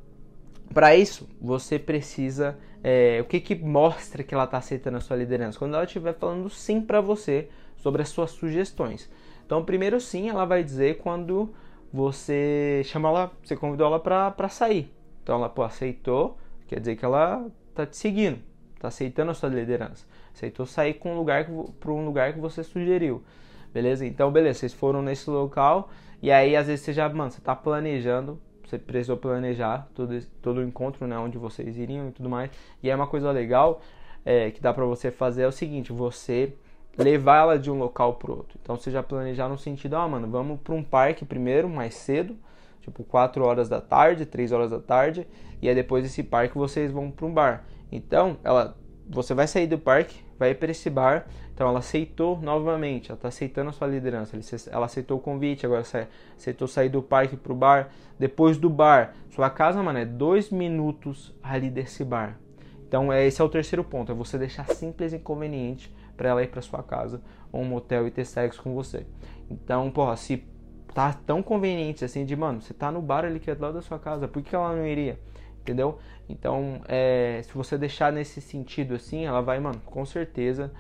para 0.75 0.95
isso, 0.95 1.29
você 1.41 1.79
precisa. 1.79 2.59
É, 2.83 3.19
o 3.21 3.25
que, 3.25 3.41
que 3.41 3.55
mostra 3.55 4.23
que 4.23 4.35
ela 4.35 4.45
está 4.45 4.59
aceitando 4.59 4.97
a 4.97 5.01
sua 5.01 5.17
liderança? 5.17 5.59
Quando 5.59 5.75
ela 5.75 5.85
estiver 5.85 6.15
falando 6.15 6.49
sim 6.49 6.81
para 6.81 7.01
você 7.01 7.49
sobre 7.81 8.03
as 8.03 8.09
suas 8.09 8.31
sugestões. 8.31 9.11
Então, 9.45 9.65
primeiro 9.65 10.01
sim, 10.01 10.29
ela 10.29 10.45
vai 10.45 10.63
dizer 10.63 10.99
quando 10.99 11.53
você 11.93 12.83
chama 12.85 13.09
ela, 13.09 13.33
você 13.43 13.57
convidou 13.57 13.87
ela 13.87 13.99
para 13.99 14.49
sair. 14.49 14.93
Então, 15.23 15.37
ela 15.37 15.49
pô, 15.49 15.63
aceitou, 15.63 16.39
quer 16.69 16.79
dizer 16.79 16.97
que 16.97 17.05
ela 17.05 17.47
tá 17.75 17.85
te 17.85 17.97
seguindo, 17.97 18.39
tá 18.79 18.89
aceitando 18.89 19.33
a 19.33 19.35
sua 19.35 19.49
liderança. 19.49 20.07
Aceitou 20.33 20.65
sair 20.65 20.95
com 20.95 21.15
um 21.15 21.19
lugar 21.19 21.47
para 21.81 21.91
um 21.91 22.05
lugar 22.05 22.33
que 22.33 22.41
você 22.41 22.63
sugeriu. 22.63 23.23
Beleza? 23.75 24.07
Então, 24.07 24.31
beleza, 24.31 24.61
vocês 24.61 24.73
foram 24.73 25.03
nesse 25.03 25.29
local 25.29 25.91
e 26.23 26.31
aí 26.31 26.55
às 26.55 26.67
vezes 26.67 26.85
você 26.85 26.93
já, 26.93 27.09
mano, 27.09 27.31
você 27.31 27.41
tá 27.41 27.55
planejando 27.55 28.41
você 28.71 28.79
precisou 28.79 29.17
planejar 29.17 29.89
todo, 29.95 30.17
todo 30.41 30.59
o 30.59 30.63
encontro, 30.63 31.07
né, 31.07 31.19
onde 31.19 31.37
vocês 31.37 31.77
iriam 31.77 32.09
e 32.09 32.13
tudo 32.13 32.31
mais. 32.31 32.51
E 32.83 32.89
é 32.89 32.95
uma 32.95 33.07
coisa 33.07 33.31
legal 33.33 33.83
é, 34.25 34.51
que 34.51 34.61
dá 34.61 34.73
para 34.73 34.85
você 34.85 35.11
fazer 35.11 35.43
é 35.43 35.49
o 35.49 35.53
seguinte, 35.53 35.93
você 35.93 36.55
levar 36.97 37.43
ela 37.43 37.59
de 37.59 37.71
um 37.71 37.79
local 37.79 38.15
pro 38.15 38.37
outro. 38.37 38.59
Então 38.63 38.77
você 38.77 38.91
já 38.91 39.03
planejar 39.03 39.49
no 39.49 39.59
sentido, 39.59 39.97
ah, 39.97 40.09
mano, 40.09 40.29
vamos 40.29 40.61
para 40.61 40.75
um 40.75 40.83
parque 40.83 41.25
primeiro, 41.25 41.69
mais 41.69 41.95
cedo, 41.95 42.37
tipo 42.81 43.05
4 43.05 43.45
horas 43.45 43.69
da 43.69 43.81
tarde, 43.81 44.27
3 44.27 44.53
horas 44.53 44.71
da 44.71 44.81
tarde, 44.81 45.27
e 45.61 45.69
aí 45.69 45.75
depois 45.75 46.03
desse 46.03 46.23
parque 46.23 46.57
vocês 46.57 46.91
vão 46.91 47.11
para 47.11 47.27
um 47.27 47.33
bar. 47.33 47.65
Então, 47.91 48.37
ela 48.45 48.77
você 49.11 49.35
vai 49.35 49.47
sair 49.47 49.67
do 49.67 49.77
parque, 49.77 50.23
vai 50.39 50.55
para 50.55 50.71
esse 50.71 50.89
bar. 50.89 51.27
Então 51.53 51.69
ela 51.69 51.81
aceitou 51.81 52.41
novamente, 52.41 53.11
ela 53.11 53.17
está 53.19 53.29
aceitando 53.29 53.71
a 53.71 53.73
sua 53.73 53.89
liderança. 53.89 54.39
Ela 54.71 54.87
aceitou 54.87 55.19
o 55.19 55.21
convite, 55.21 55.67
agora 55.67 55.83
aceitou 56.37 56.69
sair 56.69 56.89
do 56.89 57.03
parque 57.03 57.37
para 57.37 57.53
o 57.53 57.57
bar. 57.57 57.91
Depois 58.19 58.57
do 58.57 58.71
bar, 58.71 59.15
sua 59.31 59.51
casa, 59.51 59.83
mano, 59.83 59.99
é 59.99 60.05
dois 60.05 60.51
minutos 60.51 61.35
ali 61.43 61.69
desse 61.69 62.05
bar. 62.05 62.39
Então 62.89 63.13
esse 63.13 63.43
é 63.43 63.45
o 63.45 63.49
terceiro 63.49 63.85
ponto, 63.85 64.11
é 64.11 64.15
você 64.15 64.39
deixar 64.39 64.67
simples 64.69 65.13
e 65.13 65.17
inconveniente 65.17 65.93
para 66.21 66.29
ela 66.29 66.43
ir 66.43 66.49
para 66.49 66.61
sua 66.61 66.83
casa 66.83 67.23
ou 67.51 67.63
um 67.63 67.65
motel 67.65 68.07
e 68.07 68.11
ter 68.11 68.27
sexo 68.27 68.63
com 68.63 68.75
você. 68.75 69.07
Então, 69.51 69.91
porra, 69.91 70.15
se 70.19 70.45
tá 70.93 71.15
tão 71.15 71.43
conveniente 71.43 72.05
assim 72.05 72.27
de, 72.27 72.37
mano, 72.37 72.61
você 72.61 72.75
tá 72.75 72.93
no 72.93 73.01
bar 73.01 73.25
ali 73.25 73.41
que 73.41 73.51
é 73.51 73.55
do 73.55 73.63
lado 73.63 73.73
da 73.73 73.81
sua 73.81 73.99
casa, 73.99 74.29
por 74.29 74.43
que 74.43 74.55
ela 74.55 74.77
não 74.77 74.87
iria? 74.87 75.19
Entendeu? 75.63 75.99
Então, 76.29 76.83
é, 76.87 77.41
se 77.43 77.55
você 77.55 77.79
deixar 77.79 78.13
nesse 78.13 78.39
sentido 78.43 78.95
assim, 78.95 79.25
ela 79.25 79.41
vai, 79.41 79.59
mano, 79.61 79.81
com 79.87 80.05
certeza 80.05 80.71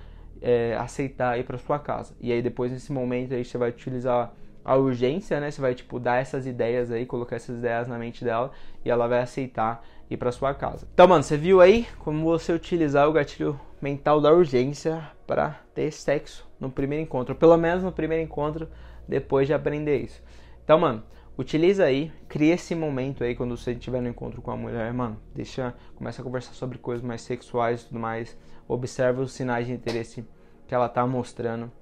é, 0.43 0.77
aceitar 0.79 1.39
ir 1.39 1.45
para 1.45 1.57
sua 1.57 1.79
casa. 1.79 2.15
E 2.21 2.31
aí 2.31 2.43
depois 2.43 2.71
nesse 2.71 2.93
momento 2.93 3.33
aí 3.33 3.43
você 3.43 3.57
vai 3.57 3.71
utilizar 3.71 4.35
a 4.63 4.77
urgência, 4.77 5.41
né? 5.41 5.51
Você 5.51 5.61
vai 5.63 5.75
tipo 5.75 5.99
dar 5.99 6.21
essas 6.21 6.47
ideias 6.47 6.91
aí, 6.91 7.07
colocar 7.07 7.37
essas 7.37 7.57
ideias 7.57 7.89
na 7.89 7.99
mente 7.99 8.23
dela 8.23 8.51
e 8.85 8.91
ela 8.91 9.09
vai 9.09 9.21
aceitar 9.21 9.83
ir 10.11 10.19
para 10.19 10.31
sua 10.31 10.53
casa. 10.53 10.87
Então, 10.93 11.09
mano, 11.09 11.23
você 11.23 11.39
viu 11.39 11.63
aí 11.63 11.87
como 12.01 12.25
você 12.25 12.53
utilizar 12.53 13.09
o 13.09 13.13
gatilho 13.13 13.59
mental 13.81 14.21
da 14.21 14.33
urgência 14.33 15.03
para 15.27 15.61
ter 15.75 15.91
sexo 15.91 16.49
no 16.59 16.71
primeiro 16.71 17.03
encontro, 17.03 17.35
pelo 17.35 17.57
menos 17.57 17.83
no 17.83 17.93
primeiro 17.93 18.23
encontro, 18.23 18.69
depois 19.09 19.47
de 19.47 19.55
aprender 19.55 19.99
isso. 19.99 20.23
Então, 20.63 20.79
mano, 20.79 21.03
utiliza 21.37 21.85
aí, 21.85 22.13
cria 22.29 22.55
esse 22.55 22.75
momento 22.75 23.25
aí 23.25 23.35
quando 23.35 23.57
você 23.57 23.73
estiver 23.73 24.01
no 24.01 24.09
encontro 24.09 24.43
com 24.43 24.51
a 24.51 24.57
mulher, 24.57 24.93
mano, 24.93 25.19
deixa, 25.35 25.75
começa 25.97 26.21
a 26.21 26.25
conversar 26.25 26.53
sobre 26.53 26.79
coisas 26.79 27.05
mais 27.05 27.23
sexuais 27.23 27.83
e 27.83 27.87
tudo 27.87 27.99
mais, 27.99 28.37
observa 28.69 29.23
os 29.23 29.33
sinais 29.33 29.67
de 29.67 29.73
interesse 29.73 30.25
que 30.69 30.75
ela 30.75 30.89
tá 30.89 31.07
mostrando, 31.07 31.73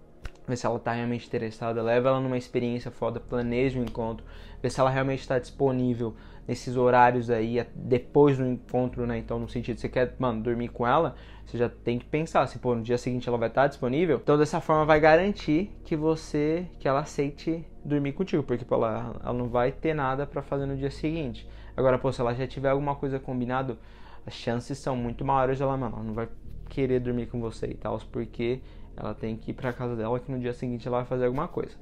vê 0.49 0.57
se 0.57 0.67
ela 0.67 0.79
tá 0.79 0.93
realmente 0.93 1.27
interessada, 1.27 1.83
leva 1.83 2.09
ela 2.09 2.21
numa 2.21 2.37
experiência 2.37 2.91
foda, 2.91 3.21
planeja 3.21 3.79
o 3.79 3.83
encontro, 3.83 4.25
vê 4.63 4.71
se 4.71 4.81
ela 4.81 4.91
realmente 4.91 5.21
está 5.21 5.39
disponível 5.39 6.15
nesses 6.47 6.77
horários 6.77 7.29
aí, 7.29 7.65
depois 7.75 8.39
do 8.39 8.47
encontro, 8.47 9.07
né? 9.07 9.19
Então, 9.19 9.39
no 9.39 9.49
sentido, 9.49 9.79
você 9.79 9.89
quer, 9.89 10.15
mano, 10.19 10.43
dormir 10.43 10.69
com 10.69 10.87
ela, 10.87 11.15
você 11.45 11.59
já 11.59 11.69
tem 11.69 11.99
que 11.99 12.07
pensar 12.07 12.47
se, 12.47 12.59
pô, 12.59 12.75
no 12.75 12.83
dia 12.83 12.97
seguinte 12.97 13.29
ela 13.29 13.37
vai 13.37 13.49
estar 13.49 13.67
disponível. 13.67 14.19
Então, 14.23 14.39
dessa 14.39 14.59
forma, 14.59 14.87
vai 14.87 14.99
garantir 14.99 15.71
que 15.85 15.95
você, 15.95 16.67
que 16.79 16.89
ela 16.89 17.01
aceite 17.01 17.63
dormir 17.85 18.13
contigo, 18.13 18.43
porque, 18.43 18.65
pô, 18.65 18.77
ela, 18.77 19.15
ela 19.23 19.35
não 19.35 19.49
vai 19.49 19.71
ter 19.71 19.93
nada 19.93 20.27
para 20.27 20.41
fazer 20.41 20.65
no 20.65 20.75
dia 20.75 20.91
seguinte. 20.91 21.47
Agora, 21.77 21.99
pô, 21.99 22.11
se 22.11 22.21
ela 22.21 22.35
já 22.35 22.47
tiver 22.47 22.71
alguma 22.71 22.95
coisa 22.95 23.19
combinado, 23.19 23.79
as 24.27 24.33
chances 24.33 24.79
são 24.79 24.97
muito 24.97 25.25
maiores 25.25 25.59
dela, 25.59 25.77
mano, 25.77 25.97
ela 25.97 26.05
não 26.05 26.15
vai 26.15 26.29
querer 26.69 27.01
dormir 27.01 27.27
com 27.27 27.41
você 27.41 27.67
e 27.67 27.75
tal, 27.75 27.99
porque 28.11 28.61
ela 28.99 29.15
tem 29.15 29.37
que 29.37 29.51
ir 29.53 29.55
pra 29.55 29.73
casa 29.73 29.95
dela 29.95 30.19
que 30.19 30.31
no 30.31 30.39
dia 30.39 30.53
seguinte 30.53 30.87
ela 30.87 30.99
vai 30.99 31.07
fazer 31.07 31.27
alguma 31.27 31.47
coisa. 31.47 31.77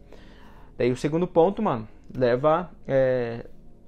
Daí 0.76 0.92
o 0.92 0.96
segundo 0.96 1.26
ponto, 1.26 1.62
mano, 1.62 1.88
leva 2.14 2.70
é, 2.86 3.46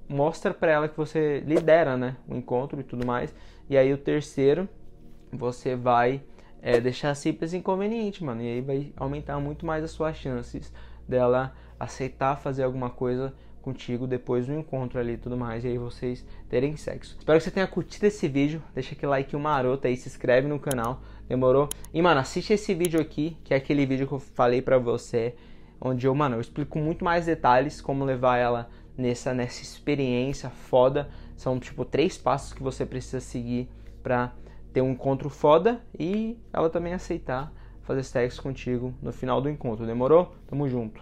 mostra 0.08 0.54
para 0.54 0.72
ela 0.72 0.88
que 0.88 0.96
você 0.96 1.40
lidera, 1.40 1.96
né, 1.96 2.16
o 2.26 2.34
encontro 2.34 2.80
e 2.80 2.84
tudo 2.84 3.06
mais. 3.06 3.34
E 3.68 3.76
aí 3.76 3.92
o 3.92 3.98
terceiro, 3.98 4.68
você 5.30 5.76
vai 5.76 6.22
é, 6.62 6.80
deixar 6.80 7.14
simples 7.14 7.52
e 7.52 7.58
inconveniente, 7.58 8.24
mano. 8.24 8.40
E 8.40 8.46
aí 8.46 8.60
vai 8.60 8.92
aumentar 8.96 9.38
muito 9.38 9.66
mais 9.66 9.84
as 9.84 9.90
suas 9.90 10.16
chances 10.16 10.72
dela 11.06 11.54
aceitar 11.78 12.36
fazer 12.36 12.64
alguma 12.64 12.90
coisa 12.90 13.34
contigo 13.68 14.06
depois 14.06 14.46
do 14.46 14.54
encontro 14.54 14.98
ali 14.98 15.12
e 15.12 15.16
tudo 15.18 15.36
mais, 15.36 15.64
e 15.64 15.68
aí 15.68 15.78
vocês 15.78 16.24
terem 16.48 16.76
sexo. 16.76 17.16
Espero 17.18 17.38
que 17.38 17.44
você 17.44 17.50
tenha 17.50 17.66
curtido 17.66 18.06
esse 18.06 18.26
vídeo, 18.26 18.62
deixa 18.74 18.94
aquele 18.94 19.10
like 19.10 19.36
maroto 19.36 19.86
aí, 19.86 19.96
se 19.96 20.08
inscreve 20.08 20.48
no 20.48 20.58
canal, 20.58 21.02
demorou? 21.28 21.68
E 21.92 22.00
mano, 22.00 22.20
assiste 22.20 22.52
esse 22.52 22.74
vídeo 22.74 23.00
aqui, 23.00 23.36
que 23.44 23.52
é 23.52 23.56
aquele 23.58 23.84
vídeo 23.84 24.06
que 24.06 24.14
eu 24.14 24.18
falei 24.18 24.62
pra 24.62 24.78
você, 24.78 25.34
onde 25.80 26.06
eu, 26.06 26.14
mano, 26.14 26.36
eu 26.36 26.40
explico 26.40 26.78
muito 26.78 27.04
mais 27.04 27.26
detalhes 27.26 27.80
como 27.80 28.04
levar 28.04 28.38
ela 28.38 28.70
nessa, 28.96 29.34
nessa 29.34 29.62
experiência 29.62 30.48
foda. 30.48 31.08
São 31.36 31.58
tipo 31.60 31.84
três 31.84 32.16
passos 32.16 32.52
que 32.52 32.62
você 32.62 32.86
precisa 32.86 33.20
seguir 33.20 33.68
para 34.02 34.32
ter 34.72 34.80
um 34.80 34.92
encontro 34.92 35.28
foda 35.28 35.80
e 35.98 36.38
ela 36.52 36.70
também 36.70 36.94
aceitar 36.94 37.52
fazer 37.82 38.02
sexo 38.02 38.42
contigo 38.42 38.92
no 39.00 39.12
final 39.12 39.40
do 39.40 39.48
encontro. 39.48 39.86
Demorou? 39.86 40.34
Tamo 40.46 40.68
junto. 40.68 41.00